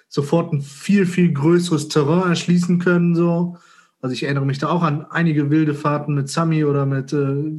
[0.07, 3.57] sofort ein viel, viel größeres Terrain erschließen können, so.
[4.01, 7.57] Also ich erinnere mich da auch an einige wilde Fahrten mit Sami oder mit äh,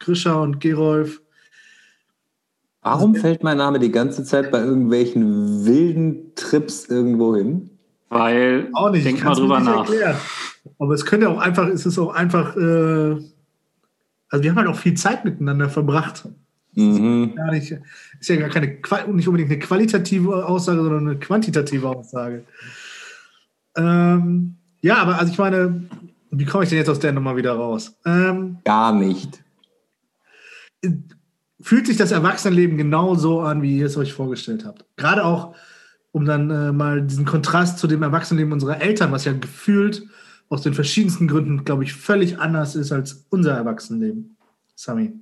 [0.00, 1.22] Grisha und Gerolf.
[2.82, 7.75] Warum fällt mein Name die ganze Zeit bei irgendwelchen wilden Trips irgendwo hin?
[8.08, 9.88] Weil, auch nicht, denk mal drüber nach.
[9.88, 10.16] Erklären.
[10.78, 13.16] Aber es könnte auch einfach, es ist auch einfach, äh,
[14.28, 16.28] also wir haben halt auch viel Zeit miteinander verbracht.
[16.74, 17.30] Mhm.
[17.30, 17.74] Ist, gar nicht,
[18.20, 18.78] ist ja gar keine,
[19.12, 22.44] nicht unbedingt eine qualitative Aussage, sondern eine quantitative Aussage.
[23.76, 25.88] Ähm, ja, aber also ich meine,
[26.30, 27.96] wie komme ich denn jetzt aus der Nummer wieder raus?
[28.04, 29.42] Ähm, gar nicht.
[31.60, 34.84] Fühlt sich das Erwachsenenleben genauso an, wie ihr es euch vorgestellt habt?
[34.96, 35.54] Gerade auch
[36.16, 40.06] um dann äh, mal diesen Kontrast zu dem Erwachsenenleben unserer Eltern, was ja gefühlt
[40.48, 44.38] aus den verschiedensten Gründen, glaube ich, völlig anders ist als unser Erwachsenenleben.
[44.74, 45.12] Sami.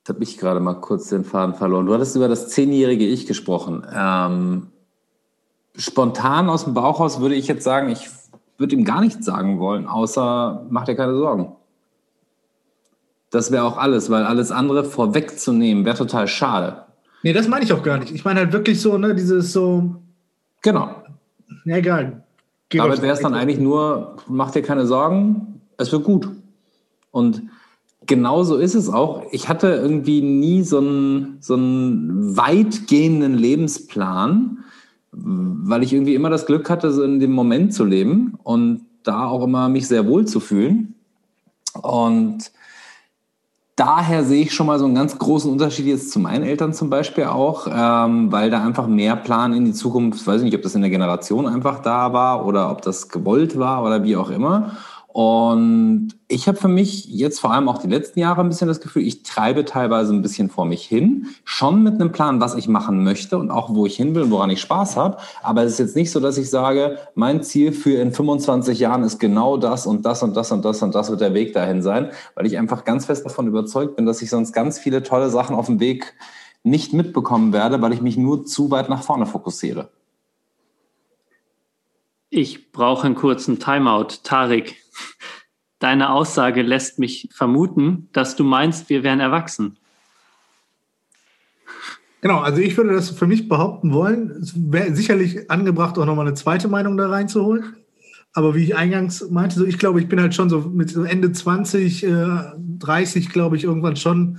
[0.00, 1.86] Jetzt habe ich gerade mal kurz den Faden verloren.
[1.86, 3.86] Du hattest über das zehnjährige Ich gesprochen.
[3.90, 4.66] Ähm,
[5.74, 8.10] spontan aus dem Bauchhaus würde ich jetzt sagen, ich
[8.58, 11.56] würde ihm gar nichts sagen wollen, außer mach dir keine Sorgen.
[13.30, 16.91] Das wäre auch alles, weil alles andere vorwegzunehmen wäre total schade.
[17.22, 18.12] Nee, das meine ich auch gar nicht.
[18.12, 19.96] Ich meine halt wirklich so, ne, dieses so.
[20.62, 21.02] Genau.
[21.64, 22.22] Ja, egal.
[22.68, 26.28] Geh Damit wäre es dann eigentlich nur, mach dir keine Sorgen, es wird gut.
[27.10, 27.42] Und
[28.06, 29.26] genauso ist es auch.
[29.30, 34.58] Ich hatte irgendwie nie so einen, so einen weitgehenden Lebensplan,
[35.12, 39.26] weil ich irgendwie immer das Glück hatte, so in dem Moment zu leben und da
[39.26, 40.94] auch immer mich sehr wohl zu fühlen.
[41.82, 42.50] Und
[43.76, 46.90] daher sehe ich schon mal so einen ganz großen Unterschied jetzt zu meinen Eltern zum
[46.90, 50.62] Beispiel auch, ähm, weil da einfach mehr Plan in die Zukunft, weiß ich nicht, ob
[50.62, 54.30] das in der Generation einfach da war oder ob das gewollt war oder wie auch
[54.30, 54.72] immer.
[55.12, 58.80] Und ich habe für mich jetzt vor allem auch die letzten Jahre ein bisschen das
[58.80, 62.66] Gefühl, ich treibe teilweise ein bisschen vor mich hin, schon mit einem Plan, was ich
[62.66, 65.18] machen möchte und auch wo ich hin will und woran ich Spaß habe.
[65.42, 69.02] Aber es ist jetzt nicht so, dass ich sage, mein Ziel für in 25 Jahren
[69.02, 71.82] ist genau das und das und das und das und das wird der Weg dahin
[71.82, 75.28] sein, weil ich einfach ganz fest davon überzeugt bin, dass ich sonst ganz viele tolle
[75.28, 76.14] Sachen auf dem Weg
[76.62, 79.90] nicht mitbekommen werde, weil ich mich nur zu weit nach vorne fokussiere.
[82.34, 84.22] Ich brauche einen kurzen Timeout.
[84.22, 84.76] Tarik,
[85.80, 89.76] deine Aussage lässt mich vermuten, dass du meinst, wir wären erwachsen.
[92.22, 94.30] Genau, also ich würde das für mich behaupten wollen.
[94.30, 97.76] Es wäre sicherlich angebracht, auch nochmal eine zweite Meinung da reinzuholen.
[98.32, 101.32] Aber wie ich eingangs meinte, so ich glaube, ich bin halt schon so mit Ende
[101.32, 102.26] 20, äh,
[102.78, 104.38] 30, glaube ich, irgendwann schon.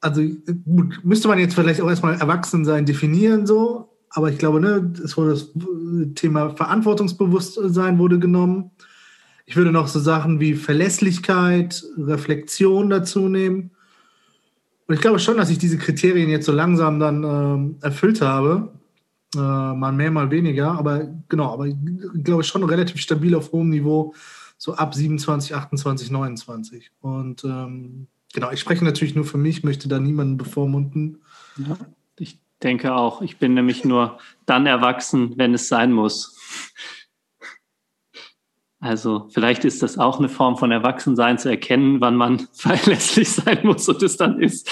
[0.00, 0.22] Also
[0.64, 3.91] gut, müsste man jetzt vielleicht auch erstmal Erwachsensein definieren, so.
[4.14, 5.50] Aber ich glaube, ne, es wurde das
[6.14, 8.70] Thema Verantwortungsbewusstsein wurde genommen.
[9.46, 13.70] Ich würde noch so Sachen wie Verlässlichkeit, Reflexion dazu nehmen.
[14.86, 18.72] Und ich glaube schon, dass ich diese Kriterien jetzt so langsam dann äh, erfüllt habe.
[19.34, 20.72] Äh, mal mehr, mal weniger.
[20.72, 21.76] Aber genau, aber ich
[22.22, 24.14] glaube schon relativ stabil auf hohem Niveau,
[24.58, 26.90] so ab 27, 28, 29.
[27.00, 31.22] Und ähm, genau, ich spreche natürlich nur für mich, möchte da niemanden bevormunden.
[31.56, 31.78] Ja,
[32.62, 33.22] denke auch.
[33.22, 36.38] Ich bin nämlich nur dann erwachsen, wenn es sein muss.
[38.80, 43.60] Also vielleicht ist das auch eine Form von Erwachsensein zu erkennen, wann man verlässlich sein
[43.62, 44.68] muss und es dann ist.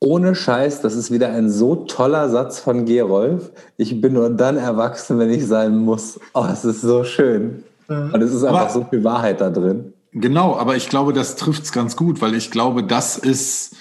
[0.00, 3.50] Ohne Scheiß, das ist wieder ein so toller Satz von Gerolf.
[3.78, 6.20] Ich bin nur dann erwachsen, wenn ich sein muss.
[6.34, 7.64] Oh, es ist so schön.
[7.88, 9.94] Und es ist einfach aber, so viel Wahrheit da drin.
[10.12, 13.74] Genau, aber ich glaube, das trifft es ganz gut, weil ich glaube, das ist,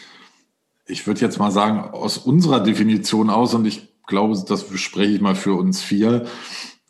[0.88, 5.22] ich würde jetzt mal sagen, aus unserer Definition aus, und ich glaube, das spreche ich
[5.22, 6.26] mal für uns vier,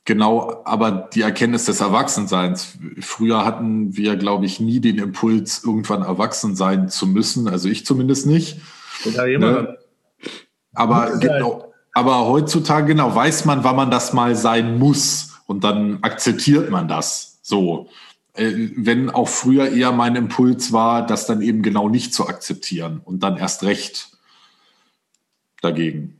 [0.07, 2.77] Genau, aber die Erkenntnis des Erwachsenseins.
[3.01, 7.49] Früher hatten wir, glaube ich, nie den Impuls, irgendwann erwachsen sein zu müssen.
[7.49, 8.61] Also ich zumindest nicht.
[9.03, 9.77] Ne?
[10.73, 15.41] Aber, genau, aber heutzutage, genau, weiß man, wann man das mal sein muss.
[15.45, 17.89] Und dann akzeptiert man das so.
[18.37, 23.01] Äh, wenn auch früher eher mein Impuls war, das dann eben genau nicht zu akzeptieren
[23.03, 24.17] und dann erst recht
[25.61, 26.19] dagegen.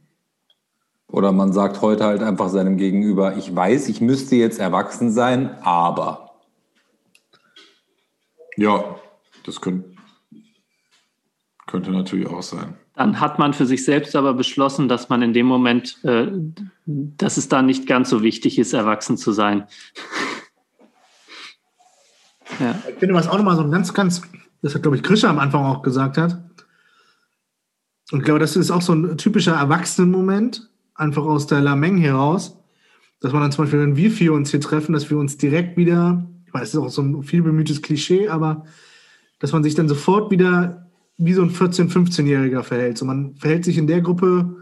[1.10, 5.58] Oder man sagt heute halt einfach seinem Gegenüber, ich weiß, ich müsste jetzt erwachsen sein,
[5.62, 6.32] aber.
[8.58, 9.00] Ja,
[9.46, 9.90] das könnte,
[11.68, 12.76] könnte natürlich auch sein.
[12.96, 16.28] Dann hat man für sich selbst aber beschlossen, dass man in dem Moment, äh,
[16.86, 19.68] dass es da nicht ganz so wichtig ist, erwachsen zu sein.
[22.60, 22.76] Ja.
[22.90, 24.22] Ich finde, was auch nochmal so ein ganz, ganz,
[24.62, 26.44] das hat, glaube ich, Krischer am Anfang auch gesagt hat.
[28.12, 32.58] Und ich glaube, das ist auch so ein typischer Erwachsenenmoment einfach aus der Lameng heraus,
[33.20, 35.78] dass man dann zum Beispiel, wenn wir vier uns hier treffen, dass wir uns direkt
[35.78, 38.66] wieder, ich weiß, es ist auch so ein viel bemühtes Klischee, aber
[39.40, 40.88] dass man sich dann sofort wieder
[41.18, 42.98] wie so ein 14-, 15-Jähriger verhält.
[42.98, 44.56] So man verhält sich in der Gruppe,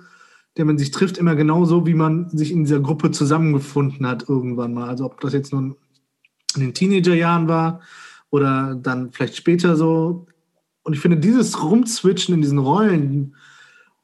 [0.58, 4.74] der man sich trifft, immer genauso, wie man sich in dieser Gruppe zusammengefunden hat irgendwann
[4.74, 4.90] mal.
[4.90, 5.76] Also ob das jetzt nun
[6.56, 7.82] in den Teenagerjahren war
[8.30, 10.28] oder dann vielleicht später so.
[10.84, 13.36] Und ich finde, dieses Rumzwitschen in diesen Rollen,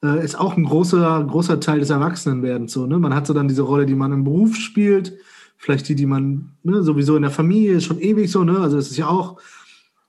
[0.02, 2.72] äh, ist auch ein großer, großer Teil des Erwachsenenwerdens.
[2.72, 2.98] So, ne?
[2.98, 5.16] Man hat so dann diese Rolle, die man im Beruf spielt,
[5.56, 8.58] vielleicht die, die man ne, sowieso in der Familie schon ewig so, ne?
[8.58, 9.40] Also das ist ja auch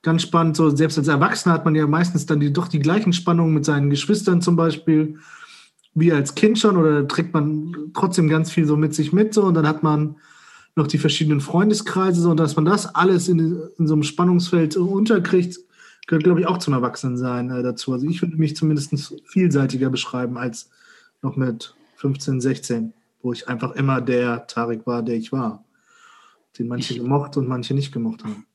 [0.02, 0.56] ganz spannend.
[0.56, 3.64] So, selbst als Erwachsener hat man ja meistens dann die, doch die gleichen Spannungen mit
[3.64, 5.18] seinen Geschwistern zum Beispiel,
[5.94, 9.44] wie als Kind schon, oder trägt man trotzdem ganz viel so mit sich mit, so,
[9.44, 10.16] und dann hat man
[10.76, 14.76] noch die verschiedenen Freundeskreise, so, und dass man das alles in, in so einem Spannungsfeld
[14.76, 15.58] unterkriegt,
[16.06, 17.92] gehört, glaube ich, auch zum Erwachsenensein äh, dazu.
[17.92, 20.70] Also ich würde mich zumindest vielseitiger beschreiben als
[21.22, 25.64] noch mit 15, 16, wo ich einfach immer der Tarek war, der ich war.
[26.58, 28.46] Den manche ich, gemocht und manche nicht gemocht haben.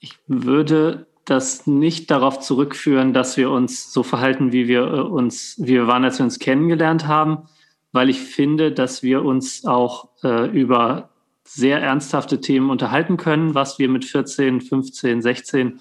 [0.00, 5.56] Ich würde das nicht darauf zurückführen, dass wir uns so verhalten, wie wir äh, uns,
[5.58, 7.48] wie wir waren, als wir uns kennengelernt haben,
[7.92, 11.10] weil ich finde, dass wir uns auch äh, über
[11.46, 15.80] sehr ernsthafte Themen unterhalten können, was wir mit 14, 15, 16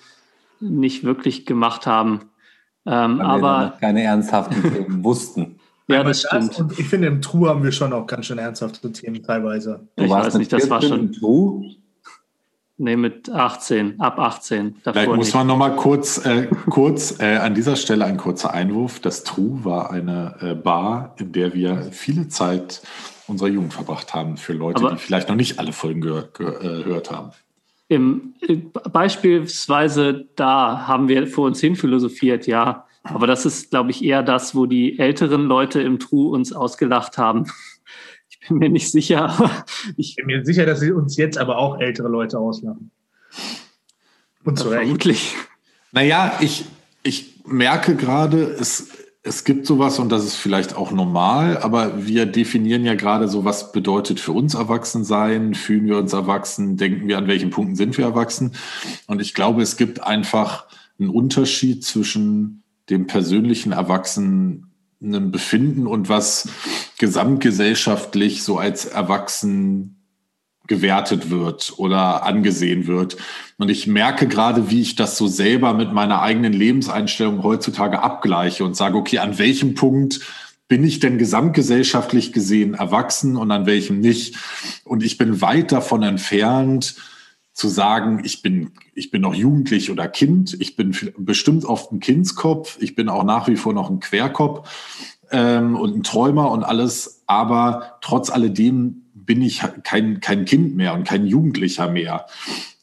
[0.59, 2.29] nicht wirklich gemacht haben.
[2.85, 5.59] Ähm, Weil aber wir noch keine ernsthaften Themen wussten.
[5.87, 6.59] Ja, das, das stimmt.
[6.59, 9.87] Und ich finde, im True haben wir schon auch ganz schön ernsthafte Themen teilweise.
[9.95, 11.11] Du ich weiß nicht, das war schon.
[11.11, 11.65] True?
[12.77, 14.77] Nee, mit 18, ab 18.
[14.81, 15.35] Vielleicht muss nicht.
[15.35, 18.99] man nochmal kurz, äh, kurz äh, an dieser Stelle ein kurzer Einwurf.
[18.99, 22.81] Das True war eine äh, Bar, in der wir viele Zeit
[23.27, 26.47] unserer Jugend verbracht haben, für Leute, Aber die vielleicht noch nicht alle Folgen ge ge
[26.47, 27.31] äh, gehört haben.
[27.87, 28.33] Im,
[28.91, 32.85] beispielsweise da haben wir vor uns hin philosophiert, ja.
[33.03, 37.17] Aber das ist, glaube ich, eher das, wo die älteren Leute im True uns ausgelacht
[37.17, 37.45] haben.
[38.29, 39.63] Ich bin mir nicht sicher.
[39.95, 42.91] ich bin mir sicher, dass sie uns jetzt aber auch ältere Leute auslachen.
[44.43, 44.81] Und zu Recht.
[44.81, 45.35] Vermutlich.
[45.93, 46.65] Naja, ich,
[47.03, 48.89] ich merke gerade, es
[49.25, 53.45] es gibt sowas und das ist vielleicht auch normal, aber wir definieren ja gerade so,
[53.45, 57.77] was bedeutet für uns erwachsen sein, fühlen wir uns erwachsen, denken wir, an welchen Punkten
[57.77, 58.51] sind wir erwachsen.
[59.07, 60.65] Und ich glaube, es gibt einfach
[60.99, 64.67] einen Unterschied zwischen dem persönlichen erwachsenen
[64.99, 66.49] Befinden und was
[66.97, 70.02] gesamtgesellschaftlich so als erwachsen
[70.67, 73.17] gewertet wird oder angesehen wird.
[73.57, 78.63] Und ich merke gerade, wie ich das so selber mit meiner eigenen Lebenseinstellung heutzutage abgleiche
[78.63, 80.21] und sage, okay, an welchem Punkt
[80.69, 84.37] bin ich denn gesamtgesellschaftlich gesehen erwachsen und an welchem nicht?
[84.85, 86.95] Und ich bin weit davon entfernt,
[87.53, 91.99] zu sagen, ich bin, ich bin noch jugendlich oder Kind, ich bin bestimmt oft ein
[91.99, 94.67] Kindskopf, ich bin auch nach wie vor noch ein Querkopf
[95.29, 100.93] ähm, und ein Träumer und alles, aber trotz alledem bin ich kein, kein Kind mehr
[100.93, 102.27] und kein Jugendlicher mehr.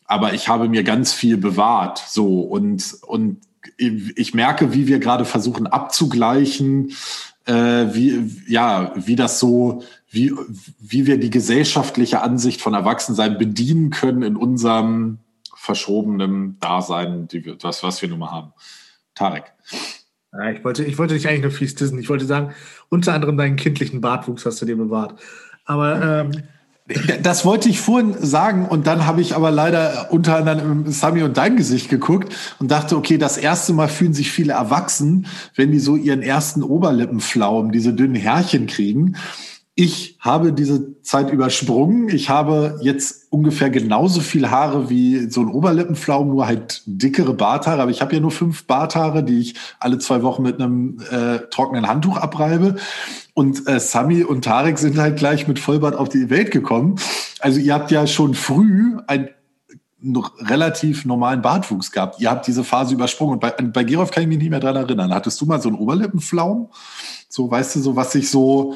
[0.07, 2.03] Aber ich habe mir ganz viel bewahrt.
[2.07, 3.39] So und, und
[3.77, 6.93] ich merke, wie wir gerade versuchen abzugleichen,
[7.47, 7.53] äh,
[7.95, 10.33] wie, ja, wie das so, wie,
[10.79, 15.19] wie wir die gesellschaftliche Ansicht von Erwachsensein bedienen können in unserem
[15.55, 18.53] verschobenen Dasein, die wir, das, was wir nun mal haben.
[19.15, 19.53] Tarek.
[20.55, 21.99] Ich, wollte, ich wollte dich eigentlich nur fies dissen.
[21.99, 22.55] Ich wollte sagen,
[22.89, 25.21] unter anderem deinen kindlichen Bartwuchs hast du dir bewahrt.
[25.71, 26.33] Aber ähm,
[27.23, 31.37] das wollte ich vorhin sagen und dann habe ich aber leider unter anderem Sami und
[31.37, 35.79] dein Gesicht geguckt und dachte, okay, das erste Mal fühlen sich viele erwachsen, wenn die
[35.79, 39.15] so ihren ersten Oberlippenflaum, diese dünnen Härchen kriegen.
[39.75, 42.09] Ich habe diese Zeit übersprungen.
[42.11, 47.83] Ich habe jetzt ungefähr genauso viel Haare wie so ein Oberlippenflaum, nur halt dickere Barthaare.
[47.83, 51.39] Aber ich habe ja nur fünf Barthaare, die ich alle zwei Wochen mit einem äh,
[51.51, 52.77] trockenen Handtuch abreibe.
[53.33, 56.97] Und äh, Sami und Tarek sind halt gleich mit Vollbart auf die Welt gekommen.
[57.39, 59.31] Also ihr habt ja schon früh ein
[60.41, 62.21] relativ normalen Bartwuchs gehabt.
[62.21, 63.35] Ihr habt diese Phase übersprungen.
[63.35, 65.13] Und bei, bei Gerolf kann ich mich nicht mehr dran erinnern.
[65.13, 66.69] Hattest du mal so einen Oberlippenflaum?
[67.29, 68.75] So, weißt du, so was sich so,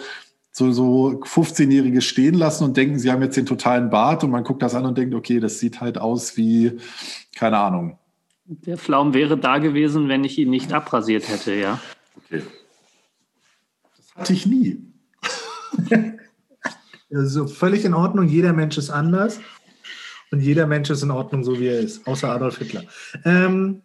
[0.57, 4.45] so, so 15-Jährige stehen lassen und denken, sie haben jetzt den totalen Bart und man
[4.45, 6.79] guckt das an und denkt, okay, das sieht halt aus wie,
[7.35, 7.99] keine Ahnung.
[8.45, 11.81] Der Flaum wäre da gewesen, wenn ich ihn nicht abrasiert hätte, ja.
[12.17, 12.43] Okay.
[14.15, 14.81] Hatte ich nie.
[17.13, 18.29] also völlig in Ordnung.
[18.29, 19.41] Jeder Mensch ist anders.
[20.31, 22.07] Und jeder Mensch ist in Ordnung, so wie er ist.
[22.07, 22.85] Außer Adolf Hitler.
[23.25, 23.83] Ähm,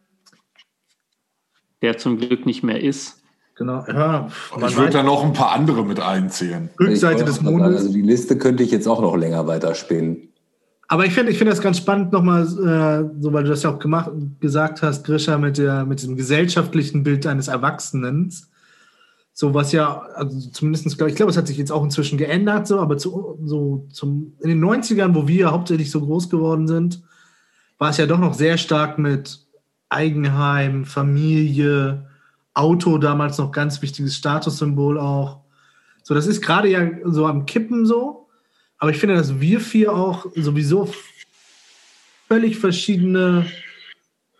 [1.81, 3.18] Der zum Glück nicht mehr ist.
[3.59, 3.83] Genau.
[3.89, 4.29] Ja,
[4.65, 6.69] ich würde da noch ein paar andere mit einzählen.
[6.79, 7.75] Rückseite des Mondes.
[7.75, 10.29] Also die Liste könnte ich jetzt auch noch länger weiterspielen.
[10.87, 13.71] Aber ich finde ich find das ganz spannend nochmal, äh, so weil du das ja
[13.71, 18.33] auch gemacht, gesagt hast, Grisha, mit, der, mit diesem gesellschaftlichen Bild eines Erwachsenen.
[19.33, 22.79] So was ja, also zumindest, ich glaube, es hat sich jetzt auch inzwischen geändert, so,
[22.79, 27.03] aber zu, so zum, in den 90ern, wo wir hauptsächlich so groß geworden sind,
[27.77, 29.45] war es ja doch noch sehr stark mit
[29.89, 32.08] Eigenheim, Familie,
[32.59, 35.39] Auto, damals noch ganz wichtiges Statussymbol auch.
[36.03, 38.27] So, das ist gerade ja so am Kippen so,
[38.77, 40.91] aber ich finde, dass wir vier auch sowieso
[42.27, 43.45] völlig verschiedene,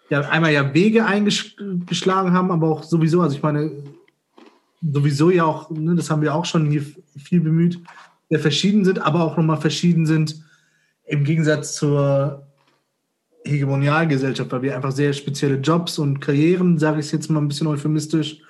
[0.10, 3.72] ja, einmal ja Wege eingeschlagen haben, aber auch sowieso, also ich meine,
[4.82, 6.84] sowieso ja auch, ne, das haben wir auch schon hier
[7.18, 7.80] viel bemüht,
[8.30, 10.44] sehr verschieden sind, aber auch nochmal verschieden sind
[11.06, 12.49] im Gegensatz zur
[13.46, 17.48] Hegemonialgesellschaft, weil wir einfach sehr spezielle Jobs und Karrieren, sage ich es jetzt mal ein
[17.48, 18.42] bisschen euphemistisch,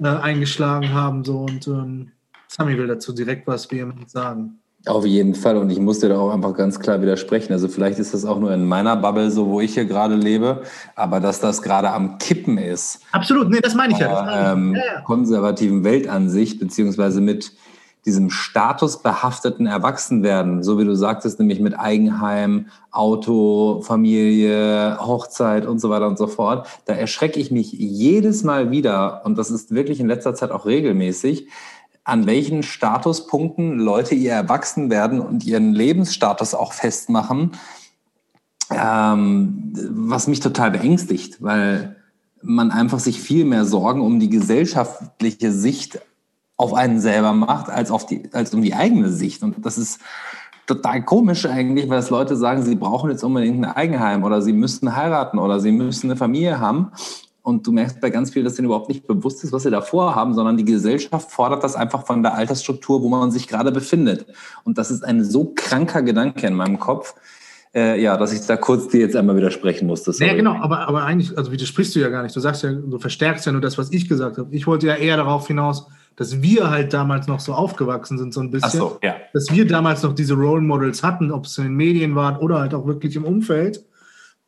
[0.00, 1.24] äh, eingeschlagen haben.
[1.24, 2.12] So, und ähm,
[2.48, 4.60] Sami will dazu direkt was vehement sagen.
[4.86, 5.56] Auf jeden Fall.
[5.56, 7.54] Und ich muss dir da auch einfach ganz klar widersprechen.
[7.54, 10.62] Also vielleicht ist das auch nur in meiner Bubble so, wo ich hier gerade lebe,
[10.94, 13.00] aber dass das gerade am Kippen ist.
[13.12, 14.08] Absolut, nee, das meine ich ja.
[14.08, 15.00] Das ähm, ja, ja.
[15.00, 17.52] konservativen Weltansicht, beziehungsweise mit
[18.04, 25.90] diesem statusbehafteten Erwachsenwerden, so wie du sagtest, nämlich mit Eigenheim, Auto, Familie, Hochzeit und so
[25.90, 30.00] weiter und so fort, da erschrecke ich mich jedes Mal wieder, und das ist wirklich
[30.00, 31.48] in letzter Zeit auch regelmäßig,
[32.04, 37.52] an welchen Statuspunkten Leute ihr Erwachsenwerden und ihren Lebensstatus auch festmachen,
[38.70, 41.96] ähm, was mich total beängstigt, weil
[42.42, 46.00] man einfach sich viel mehr Sorgen um die gesellschaftliche Sicht
[46.56, 49.42] auf einen selber macht, als, auf die, als um die eigene Sicht.
[49.42, 50.00] Und das ist
[50.66, 54.52] total komisch eigentlich, weil es Leute sagen, sie brauchen jetzt unbedingt ein Eigenheim oder sie
[54.52, 56.92] müssten heiraten oder sie müssen eine Familie haben.
[57.42, 60.14] Und du merkst bei ganz vielen, dass denen überhaupt nicht bewusst ist, was sie davor
[60.14, 64.24] haben, sondern die Gesellschaft fordert das einfach von der Altersstruktur, wo man sich gerade befindet.
[64.64, 67.14] Und das ist ein so kranker Gedanke in meinem Kopf,
[67.74, 70.12] äh, ja, dass ich da kurz dir jetzt einmal widersprechen musste.
[70.24, 72.34] Ja, genau, aber, aber eigentlich, also widersprichst du ja gar nicht.
[72.34, 74.48] Du sagst ja, du verstärkst ja nur das, was ich gesagt habe.
[74.54, 75.86] Ich wollte ja eher darauf hinaus,
[76.16, 78.80] dass wir halt damals noch so aufgewachsen sind, so ein bisschen.
[78.82, 79.16] Ach so, ja.
[79.32, 82.60] Dass wir damals noch diese Role Models hatten, ob es in den Medien war oder
[82.60, 83.84] halt auch wirklich im Umfeld.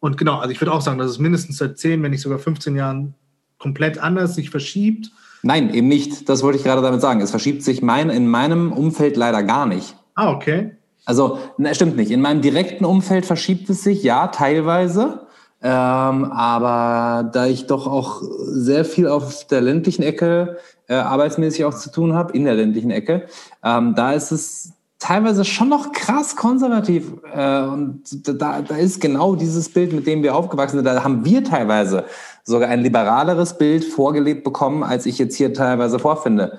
[0.00, 2.38] Und genau, also ich würde auch sagen, dass es mindestens seit 10, wenn nicht sogar
[2.38, 3.14] 15 Jahren
[3.58, 5.10] komplett anders sich verschiebt.
[5.42, 6.28] Nein, eben nicht.
[6.28, 7.20] Das wollte ich gerade damit sagen.
[7.20, 9.96] Es verschiebt sich mein, in meinem Umfeld leider gar nicht.
[10.14, 10.72] Ah, okay.
[11.04, 12.10] Also, ne, stimmt nicht.
[12.10, 15.25] In meinem direkten Umfeld verschiebt es sich, ja, teilweise.
[15.62, 21.74] Ähm, aber da ich doch auch sehr viel auf der ländlichen Ecke äh, arbeitsmäßig auch
[21.74, 23.26] zu tun habe, in der ländlichen Ecke,
[23.64, 27.12] ähm, da ist es teilweise schon noch krass konservativ.
[27.32, 30.84] Äh, und da, da ist genau dieses Bild, mit dem wir aufgewachsen sind.
[30.84, 32.04] Da haben wir teilweise
[32.44, 36.58] sogar ein liberaleres Bild vorgelebt bekommen, als ich jetzt hier teilweise vorfinde.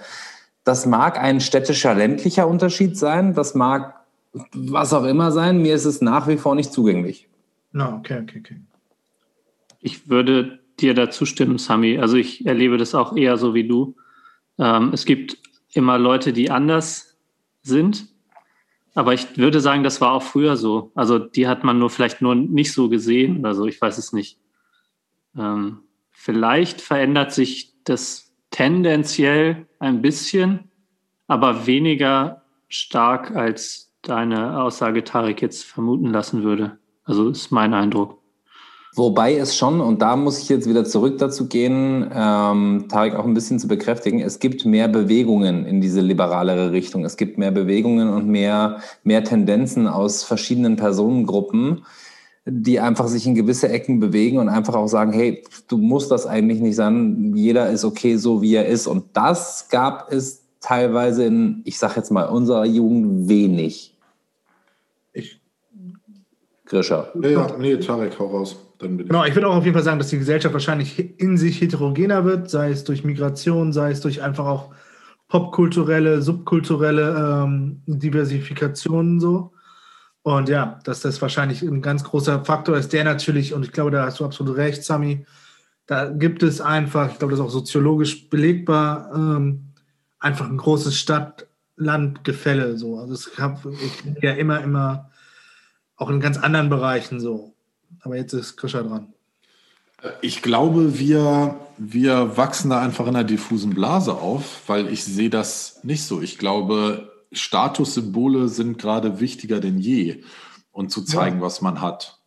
[0.63, 3.33] Das mag ein städtischer, ländlicher Unterschied sein.
[3.33, 3.93] Das mag
[4.53, 5.61] was auch immer sein.
[5.61, 7.27] Mir ist es nach wie vor nicht zugänglich.
[7.71, 8.55] No, okay, okay, okay.
[9.87, 11.97] Ich würde dir dazu stimmen, Sami.
[11.97, 13.95] Also ich erlebe das auch eher so wie du.
[14.59, 15.37] Ähm, es gibt
[15.73, 17.17] immer Leute, die anders
[17.61, 18.09] sind.
[18.95, 20.91] Aber ich würde sagen, das war auch früher so.
[20.93, 23.65] Also die hat man nur vielleicht nur nicht so gesehen oder so.
[23.65, 24.39] Ich weiß es nicht.
[25.37, 30.69] Ähm, vielleicht verändert sich das tendenziell ein bisschen,
[31.27, 36.77] aber weniger stark, als deine Aussage Tarek jetzt vermuten lassen würde.
[37.05, 38.16] Also ist mein Eindruck.
[38.97, 43.25] Wobei es schon, und da muss ich jetzt wieder zurück dazu gehen, ähm, Tarek auch
[43.25, 47.05] ein bisschen zu bekräftigen, es gibt mehr Bewegungen in diese liberalere Richtung.
[47.05, 51.85] Es gibt mehr Bewegungen und mehr, mehr Tendenzen aus verschiedenen Personengruppen,
[52.45, 56.25] die einfach sich in gewisse Ecken bewegen und einfach auch sagen, hey, du musst das
[56.25, 58.87] eigentlich nicht sein, jeder ist okay so, wie er ist.
[58.87, 63.96] Und das gab es teilweise in, ich sag jetzt mal, unserer Jugend wenig.
[66.67, 66.71] Ich.
[66.71, 67.11] Grischer.
[67.21, 68.57] Ja, nee, Tarek, hau raus.
[68.79, 71.59] Dann genau, ich würde auch auf jeden Fall sagen, dass die Gesellschaft wahrscheinlich in sich
[71.61, 74.71] heterogener wird, sei es durch Migration, sei es durch einfach auch
[75.29, 79.53] popkulturelle, subkulturelle ähm, Diversifikationen so.
[80.21, 83.91] Und ja, dass das wahrscheinlich ein ganz großer Faktor ist, der natürlich, und ich glaube,
[83.91, 85.25] da hast du absolut recht, Sami,
[85.85, 89.69] da gibt es einfach, ich glaube, das ist auch soziologisch belegbar, ähm,
[90.19, 92.77] einfach ein großes Stadt-Land-Gefälle.
[92.77, 92.97] So.
[92.97, 93.65] Also es gab
[94.21, 95.09] ja immer, immer
[95.97, 97.53] auch in ganz anderen Bereichen so.
[98.01, 99.13] Aber jetzt ist Krischer dran.
[100.21, 105.31] Ich glaube, wir, wir wachsen da einfach in einer diffusen Blase auf, weil ich sehe
[105.31, 106.21] das nicht so.
[106.21, 110.23] Ich glaube, Statussymbole sind gerade wichtiger denn je
[110.71, 111.41] und zu zeigen, ja.
[111.41, 112.19] was man hat.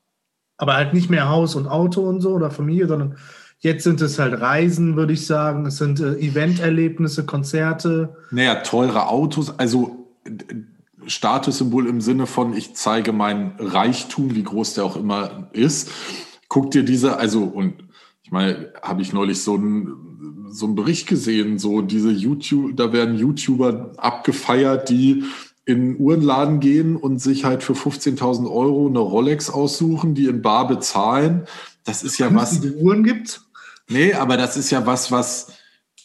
[0.57, 3.17] Aber halt nicht mehr Haus und Auto und so oder Familie, sondern
[3.61, 5.65] jetzt sind es halt Reisen, würde ich sagen.
[5.65, 8.17] Es sind äh, Eventerlebnisse, Konzerte.
[8.33, 9.59] Naja, teure Autos.
[9.59, 10.09] Also
[11.07, 15.91] Statussymbol im Sinne von, ich zeige mein Reichtum, wie groß der auch immer ist.
[16.49, 17.85] Guck dir diese, also, und
[18.23, 22.93] ich meine, habe ich neulich so einen, so einen Bericht gesehen, so diese YouTube, da
[22.93, 25.25] werden YouTuber abgefeiert, die
[25.65, 30.67] in Uhrenladen gehen und sich halt für 15.000 Euro eine Rolex aussuchen, die in Bar
[30.67, 31.47] bezahlen.
[31.85, 32.61] Das ist ja was.
[32.61, 33.43] Die Uhren gibt?
[33.89, 35.53] Nee, aber das ist ja was, was,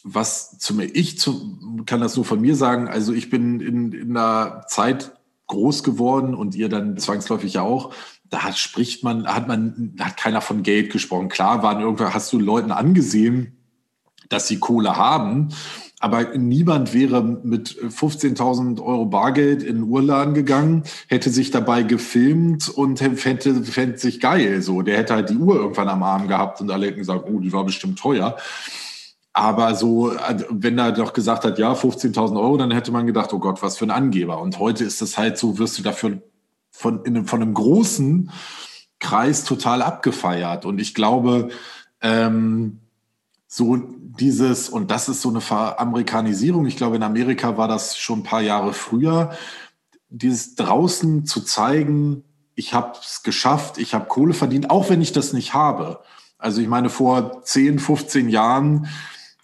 [0.08, 2.88] was zum, ich zu, kann das nur von mir sagen.
[2.88, 5.12] Also ich bin in, in einer Zeit
[5.48, 7.92] groß geworden und ihr dann zwangsläufig auch.
[8.30, 11.28] Da hat, spricht man, hat man, hat keiner von Geld gesprochen.
[11.28, 13.56] Klar waren irgendwann, hast du Leuten angesehen,
[14.28, 15.48] dass sie Kohle haben.
[15.98, 22.68] Aber niemand wäre mit 15.000 Euro Bargeld in den Urladen gegangen, hätte sich dabei gefilmt
[22.68, 24.62] und fände, fände sich geil.
[24.62, 27.40] So, der hätte halt die Uhr irgendwann am Arm gehabt und alle hätten gesagt, oh,
[27.40, 28.36] die war bestimmt teuer.
[29.36, 33.34] Aber so, also, wenn er doch gesagt hat, ja, 15.000 Euro, dann hätte man gedacht,
[33.34, 34.40] oh Gott, was für ein Angeber.
[34.40, 36.22] Und heute ist es halt so, wirst du dafür
[36.70, 38.30] von, in, von einem großen
[38.98, 40.64] Kreis total abgefeiert.
[40.64, 41.50] Und ich glaube,
[42.00, 42.80] ähm,
[43.46, 48.20] so dieses, und das ist so eine Veramerikanisierung, ich glaube, in Amerika war das schon
[48.20, 49.36] ein paar Jahre früher,
[50.08, 52.24] dieses draußen zu zeigen,
[52.54, 56.00] ich habe es geschafft, ich habe Kohle verdient, auch wenn ich das nicht habe.
[56.38, 58.88] Also ich meine, vor 10, 15 Jahren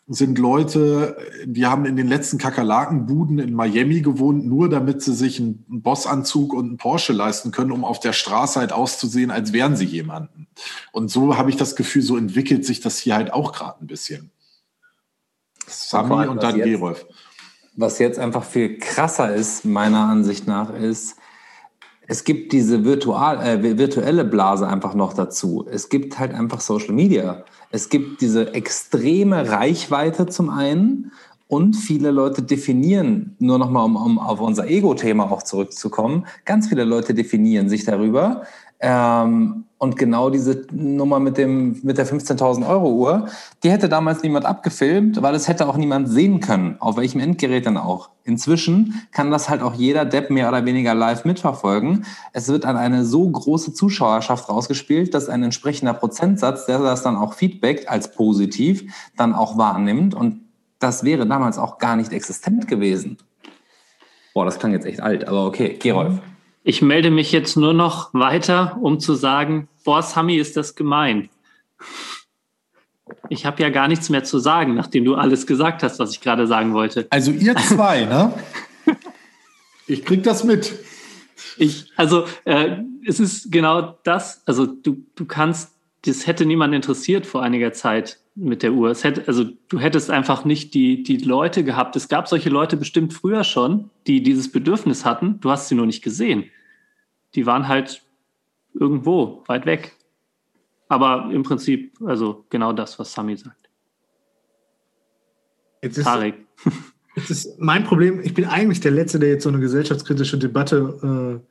[0.09, 5.39] sind Leute, die haben in den letzten Kakerlakenbuden in Miami gewohnt, nur damit sie sich
[5.39, 9.77] einen Bossanzug und einen Porsche leisten können, um auf der Straße halt auszusehen, als wären
[9.77, 10.49] sie jemanden.
[10.91, 13.87] Und so habe ich das Gefühl, so entwickelt sich das hier halt auch gerade ein
[13.87, 14.31] bisschen.
[15.67, 17.07] Sami und, und dann jetzt, Gerolf.
[17.77, 21.17] Was jetzt einfach viel krasser ist, meiner Ansicht nach, ist,
[22.07, 25.67] es gibt diese virtual, äh, virtuelle Blase einfach noch dazu.
[25.71, 27.45] Es gibt halt einfach Social Media.
[27.75, 31.11] Es gibt diese extreme Reichweite zum einen
[31.53, 36.85] und viele Leute definieren, nur nochmal, um, um auf unser Ego-Thema auch zurückzukommen, ganz viele
[36.85, 38.45] Leute definieren sich darüber,
[38.81, 43.27] ähm, und genau diese Nummer mit, dem, mit der 15.000 Euro Uhr,
[43.63, 47.67] die hätte damals niemand abgefilmt, weil es hätte auch niemand sehen können, auf welchem Endgerät
[47.67, 48.09] dann auch.
[48.25, 52.07] Inzwischen kann das halt auch jeder Depp mehr oder weniger live mitverfolgen.
[52.33, 57.17] Es wird an eine so große Zuschauerschaft rausgespielt, dass ein entsprechender Prozentsatz, der das dann
[57.17, 58.85] auch feedbackt als positiv,
[59.17, 60.15] dann auch wahrnimmt.
[60.15, 60.41] Und
[60.83, 63.18] das wäre damals auch gar nicht existent gewesen.
[64.35, 66.14] Boah, das klang jetzt echt alt, aber okay, Gerolf.
[66.64, 71.28] Ich melde mich jetzt nur noch weiter, um zu sagen, boah, Sami, ist das gemein.
[73.28, 76.20] Ich habe ja gar nichts mehr zu sagen, nachdem du alles gesagt hast, was ich
[76.20, 77.07] gerade sagen wollte.
[77.11, 78.33] Also ihr zwei, ne?
[79.89, 80.72] Ich krieg das mit.
[81.59, 82.76] Ich, also äh,
[83.07, 85.72] es ist genau das, also du, du kannst,
[86.07, 88.91] das hätte niemand interessiert vor einiger Zeit mit der Uhr.
[88.91, 91.97] Es hätte, also du hättest einfach nicht die, die Leute gehabt.
[91.97, 95.41] Es gab solche Leute bestimmt früher schon, die dieses Bedürfnis hatten.
[95.41, 96.45] Du hast sie nur nicht gesehen.
[97.35, 98.03] Die waren halt
[98.74, 99.97] irgendwo weit weg.
[100.89, 103.70] Aber im Prinzip, also genau das, was Sami sagt.
[105.83, 106.35] Jetzt ist, Tarek.
[107.16, 111.43] Jetzt ist mein Problem, ich bin eigentlich der Letzte, der jetzt so eine gesellschaftskritische Debatte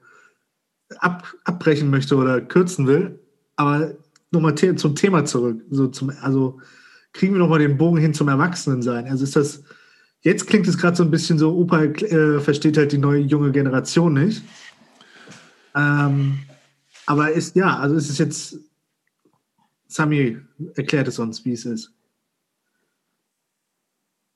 [0.89, 3.19] äh, ab, abbrechen möchte oder kürzen will.
[3.57, 3.93] Aber
[4.31, 5.63] nochmal the zum Thema zurück.
[5.69, 6.59] So zum, also
[7.13, 9.07] kriegen wir nochmal den Bogen hin zum Erwachsenensein.
[9.07, 9.63] Also ist das,
[10.21, 13.51] jetzt klingt es gerade so ein bisschen so, Opa äh, versteht halt die neue junge
[13.51, 14.41] Generation nicht.
[15.75, 16.39] Ähm,
[17.05, 18.57] aber ist, ja, also ist es jetzt,
[19.87, 20.37] Sami
[20.75, 21.93] erklärt es uns, wie es ist.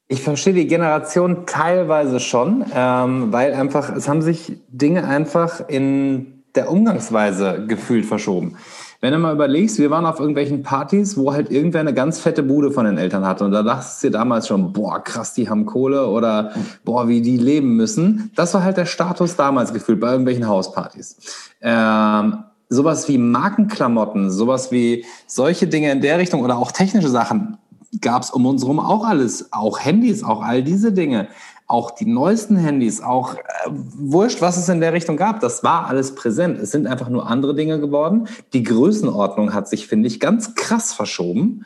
[0.08, 6.35] Ich verstehe die Generation teilweise schon, ähm, weil einfach, es haben sich Dinge einfach in
[6.56, 8.58] der Umgangsweise gefühlt verschoben.
[9.02, 12.42] Wenn du mal überlegst, wir waren auf irgendwelchen Partys, wo halt irgendwer eine ganz fette
[12.42, 15.50] Bude von den Eltern hatte und da dachtest du dir damals schon, boah, krass, die
[15.50, 16.54] haben Kohle oder
[16.84, 18.32] boah, wie die leben müssen.
[18.36, 21.18] Das war halt der Status damals gefühlt bei irgendwelchen Hauspartys.
[21.62, 27.58] Ähm, sowas wie Markenklamotten, sowas wie solche Dinge in der Richtung oder auch technische Sachen
[28.02, 31.28] gab es um uns herum auch alles, auch Handys, auch all diese Dinge,
[31.68, 33.40] auch die neuesten Handys, auch äh,
[33.70, 36.60] wurscht, was es in der Richtung gab, das war alles präsent.
[36.60, 38.28] Es sind einfach nur andere Dinge geworden.
[38.54, 41.66] Die Größenordnung hat sich, finde ich, ganz krass verschoben.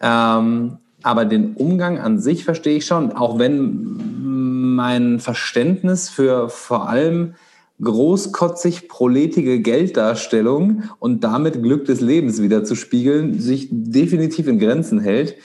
[0.00, 6.88] Ähm, aber den Umgang an sich verstehe ich schon, auch wenn mein Verständnis für vor
[6.88, 7.34] allem
[7.82, 15.00] großkotzig proletige Gelddarstellung und damit Glück des Lebens wieder zu spiegeln, sich definitiv in Grenzen
[15.00, 15.36] hält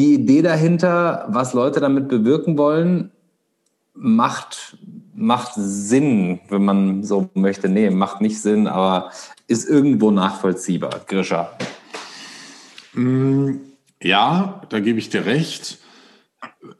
[0.00, 3.10] die Idee dahinter, was Leute damit bewirken wollen,
[3.92, 4.78] macht,
[5.14, 7.68] macht Sinn, wenn man so möchte.
[7.68, 9.10] Nee, macht nicht Sinn, aber
[9.46, 11.02] ist irgendwo nachvollziehbar.
[11.06, 11.50] Grisha.
[12.94, 13.56] Mm,
[14.02, 15.78] ja, da gebe ich dir recht.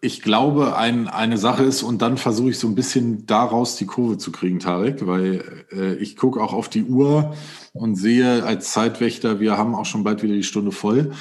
[0.01, 3.87] Ich glaube, ein, eine Sache ist, und dann versuche ich so ein bisschen daraus die
[3.87, 7.35] Kurve zu kriegen, Tarek, weil äh, ich gucke auch auf die Uhr
[7.75, 11.13] und sehe als Zeitwächter, wir haben auch schon bald wieder die Stunde voll.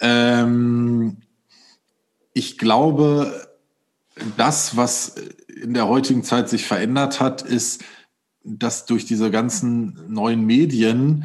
[0.00, 1.16] Ähm,
[2.32, 3.48] ich glaube,
[4.36, 5.14] das, was
[5.62, 7.82] in der heutigen Zeit sich verändert hat, ist,
[8.42, 11.24] dass durch diese ganzen neuen Medien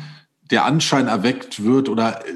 [0.51, 2.33] der Anschein erweckt wird oder äh,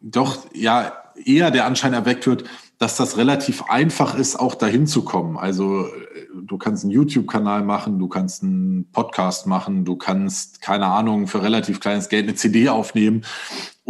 [0.00, 0.92] doch ja
[1.24, 2.44] eher der Anschein erweckt wird,
[2.78, 5.36] dass das relativ einfach ist, auch dahin zu kommen.
[5.36, 5.90] Also äh,
[6.42, 11.42] du kannst einen YouTube-Kanal machen, du kannst einen Podcast machen, du kannst, keine Ahnung, für
[11.42, 13.22] relativ kleines Geld eine CD aufnehmen.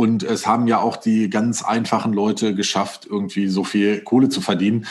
[0.01, 4.41] Und es haben ja auch die ganz einfachen Leute geschafft, irgendwie so viel Kohle zu
[4.41, 4.87] verdienen.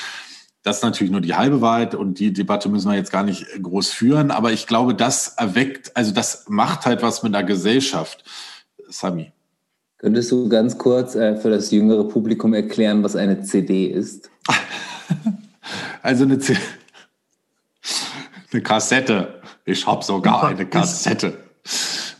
[0.62, 3.43] Das ist natürlich nur die halbe Wahrheit und die Debatte müssen wir jetzt gar nicht
[3.60, 4.30] groß führen.
[4.30, 8.24] Aber ich glaube, das erweckt, also das macht halt was mit der Gesellschaft.
[8.88, 9.32] Sami.
[9.97, 14.30] Könntest du ganz kurz äh, für das jüngere Publikum erklären, was eine CD ist?
[16.03, 16.55] also eine, C
[18.53, 19.41] eine Kassette.
[19.66, 21.49] Ich habe sogar eine Kassette.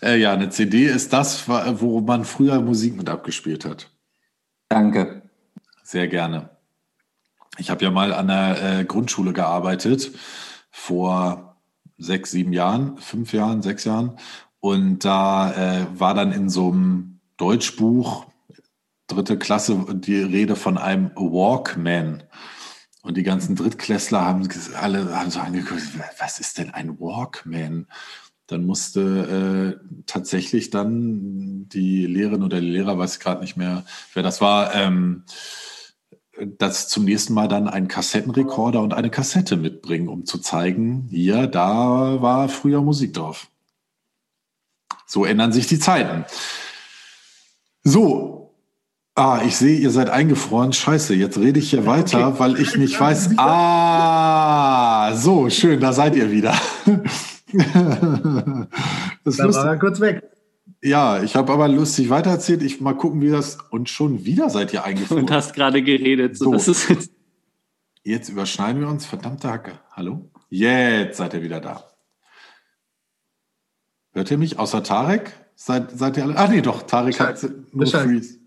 [0.02, 3.92] Äh, ja, eine CD ist das, wo man früher Musik mit abgespielt hat.
[4.70, 5.24] Danke.
[5.84, 6.50] Sehr gerne.
[7.58, 10.12] Ich habe ja mal an der äh, Grundschule gearbeitet
[10.72, 11.58] vor
[11.98, 14.18] sechs, sieben Jahren, fünf Jahren, sechs Jahren.
[14.60, 18.26] Und da äh, war dann in so einem Deutschbuch,
[19.08, 22.24] dritte Klasse, die Rede von einem Walkman.
[23.02, 25.82] Und die ganzen Drittklässler haben alle haben so angeguckt,
[26.20, 27.88] was ist denn ein Walkman?
[28.50, 33.86] Dann musste äh, tatsächlich dann die Lehrerin oder der Lehrer, weiß ich gerade nicht mehr,
[34.16, 35.24] wer das war, ähm,
[36.58, 41.46] das zum nächsten Mal dann einen Kassettenrekorder und eine Kassette mitbringen, um zu zeigen, hier,
[41.46, 43.50] da war früher Musik drauf.
[45.06, 46.26] So ändern sich die Zeiten.
[47.84, 48.56] So,
[49.14, 50.74] ah, ich sehe, ihr seid eingefroren.
[50.74, 52.40] Scheiße, jetzt rede ich hier weiter, okay.
[52.40, 53.38] weil ich nicht weiß.
[53.38, 56.56] Ah, so, schön, da seid ihr wieder.
[59.24, 60.24] das da war er kurz weg.
[60.82, 62.64] Ja, ich habe aber lustig weitererzählt.
[62.64, 63.58] Ich mal gucken, wie das.
[63.70, 65.24] Und schon wieder seid ihr eingefroren.
[65.24, 66.38] Und hast gerade geredet.
[66.38, 66.72] So, so.
[66.94, 67.12] jetzt,
[68.04, 69.06] jetzt überschneiden wir uns.
[69.06, 69.80] Verdammte Hacke.
[69.92, 70.30] Hallo?
[70.50, 71.84] Jetzt seid ihr wieder da.
[74.12, 74.58] Hört ihr mich?
[74.58, 75.34] Außer Tarek?
[75.56, 76.36] Seid, seid ihr alle?
[76.38, 76.84] Ach nee, doch.
[76.84, 78.40] Tarek hat nur Freeze.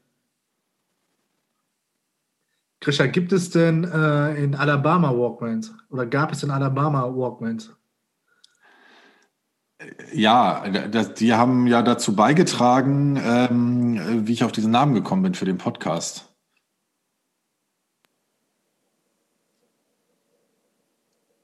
[2.81, 5.73] Krisha, gibt es denn äh, in Alabama Walkmans?
[5.89, 7.71] Oder gab es in Alabama Walkmans?
[10.13, 15.35] Ja, das, die haben ja dazu beigetragen, ähm, wie ich auf diesen Namen gekommen bin
[15.35, 16.29] für den Podcast.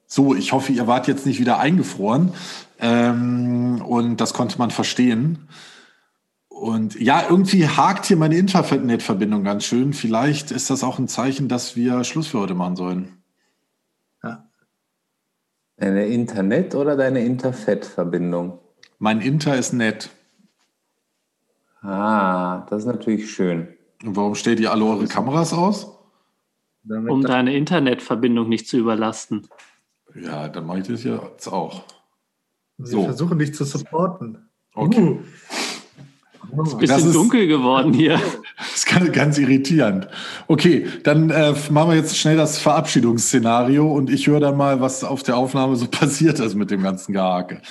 [0.07, 2.33] So, ich hoffe, ihr wart jetzt nicht wieder eingefroren.
[2.79, 5.49] Ähm, und das konnte man verstehen.
[6.49, 9.93] Und ja, irgendwie hakt hier meine Internetverbindung ganz schön.
[9.93, 13.18] Vielleicht ist das auch ein Zeichen, dass wir Schluss für heute machen sollen.
[15.79, 18.59] Deine Internet- oder deine Interfett-Verbindung?
[18.99, 20.11] Mein Inter ist nett.
[21.83, 23.69] Ah, das ist natürlich schön.
[24.05, 25.97] Und warum stellt ihr alle eure Kameras aus?
[26.89, 29.47] Um deine Internetverbindung nicht zu überlasten.
[30.15, 31.85] Ja, dann mache ich das jetzt auch.
[32.79, 33.05] Wir So.
[33.05, 34.49] versuchen dich zu supporten.
[34.75, 35.21] Okay.
[36.51, 38.21] Uh, Ist ein bisschen dunkel geworden hier.
[38.69, 40.09] Das ist ganz, irritierend.
[40.49, 45.05] Okay, dann äh, machen wir jetzt schnell das Verabschiedungsszenario und ich höre dann mal, was
[45.05, 47.63] auf der Aufnahme so passiert ist mit dem ganzen Gehake.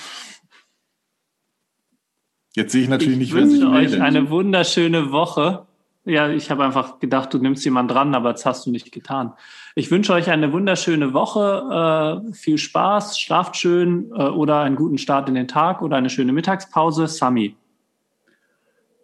[2.56, 4.00] Jetzt sehe ich natürlich Ich nicht, wer sich wünsche euch meldet.
[4.00, 5.66] eine wunderschöne Woche.
[6.04, 9.34] Ja, ich habe einfach gedacht, du nimmst jemanden dran, aber das hast du nicht getan.
[9.74, 14.96] Ich wünsche euch eine wunderschöne Woche, äh, viel Spaß, schlaft schön äh, oder einen guten
[14.96, 17.06] Start in den Tag oder eine schöne Mittagspause.
[17.08, 17.56] Sami.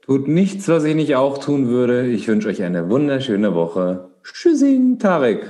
[0.05, 2.07] Tut nichts, was ich nicht auch tun würde.
[2.07, 4.11] Ich wünsche euch eine wunderschöne Woche.
[4.23, 5.47] Tschüssing, Tarek.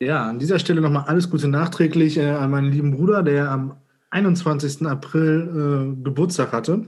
[0.00, 3.76] Ja, an dieser Stelle nochmal alles Gute nachträglich äh, an meinen lieben Bruder, der am
[4.10, 4.84] 21.
[4.84, 6.86] April äh, Geburtstag hatte.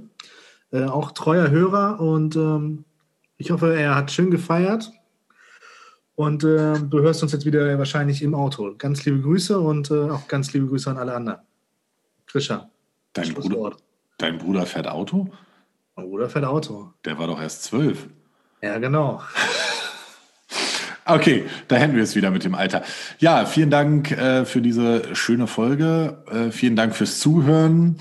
[0.73, 2.85] Äh, auch treuer Hörer und ähm,
[3.37, 4.91] ich hoffe, er hat schön gefeiert.
[6.17, 8.75] Und äh, du hörst uns jetzt wieder wahrscheinlich im Auto.
[8.77, 11.39] Ganz liebe Grüße und äh, auch ganz liebe Grüße an alle anderen.
[12.27, 12.69] Krischer,
[13.13, 13.77] Dein Bruder,
[14.19, 15.31] dein Bruder fährt Auto?
[15.95, 16.93] Bruder fährt Auto.
[17.05, 18.09] Der war doch erst zwölf.
[18.63, 19.23] Ja, genau.
[21.07, 22.85] Okay, da hätten wir es wieder mit dem Alter.
[23.19, 26.23] Ja, vielen Dank äh, für diese schöne Folge.
[26.31, 27.97] Äh, vielen Dank fürs Zuhören.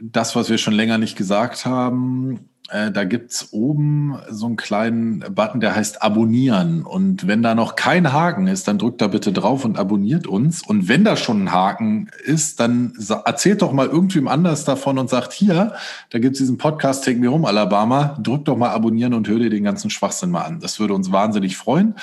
[0.00, 5.20] Das, was wir schon länger nicht gesagt haben, äh, da gibt's oben so einen kleinen
[5.34, 6.82] Button, der heißt Abonnieren.
[6.82, 10.66] Und wenn da noch kein Haken ist, dann drückt da bitte drauf und abonniert uns.
[10.66, 12.92] Und wenn da schon ein Haken ist, dann
[13.24, 15.74] erzählt doch mal irgendwem anders davon und sagt, hier,
[16.10, 18.18] da gibt's diesen Podcast Take Me Home Alabama.
[18.20, 20.58] Drück doch mal abonnieren und hör dir den ganzen Schwachsinn mal an.
[20.58, 21.94] Das würde uns wahnsinnig freuen.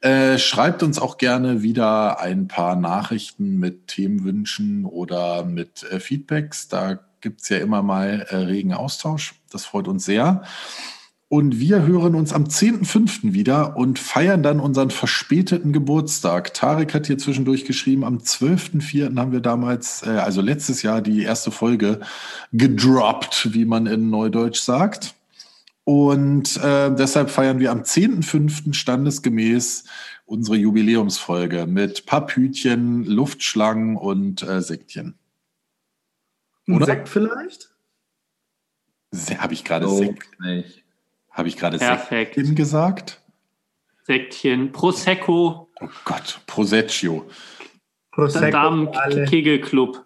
[0.00, 6.68] Äh, schreibt uns auch gerne wieder ein paar Nachrichten mit Themenwünschen oder mit äh, Feedbacks.
[6.68, 9.39] Da gibt's ja immer mal äh, regen Austausch.
[9.50, 10.42] Das freut uns sehr.
[11.32, 13.34] Und wir hören uns am 10.05.
[13.34, 16.54] wieder und feiern dann unseren verspäteten Geburtstag.
[16.54, 19.16] Tarek hat hier zwischendurch geschrieben, am 12.04.
[19.16, 22.00] haben wir damals, äh, also letztes Jahr, die erste Folge
[22.52, 25.14] gedroppt, wie man in Neudeutsch sagt.
[25.84, 28.74] Und äh, deshalb feiern wir am 10.05.
[28.74, 29.84] standesgemäß
[30.26, 35.14] unsere Jubiläumsfolge mit Papütchen, Luftschlangen und äh, Sektchen.
[36.68, 36.86] Oder?
[36.86, 37.69] Sekt vielleicht?
[39.38, 40.84] Habe ich gerade Sekt, nicht.
[41.30, 41.78] habe ich gerade.
[41.78, 43.20] Sektchen gesagt?
[44.04, 47.26] Sektchen, Prosecco, Oh Gott, Proseccio.
[48.12, 48.50] Prosecco.
[48.50, 50.04] Damen-Kegelclub.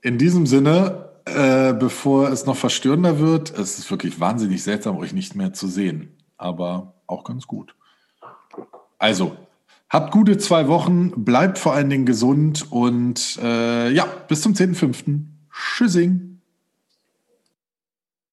[0.00, 5.12] In diesem Sinne, äh, bevor es noch verstörender wird, es ist wirklich wahnsinnig seltsam, euch
[5.12, 7.74] nicht mehr zu sehen, aber auch ganz gut.
[8.98, 9.36] Also,
[9.90, 15.26] habt gute zwei Wochen, bleibt vor allen Dingen gesund und äh, ja, bis zum 10.05.
[15.52, 16.35] Tschüssing.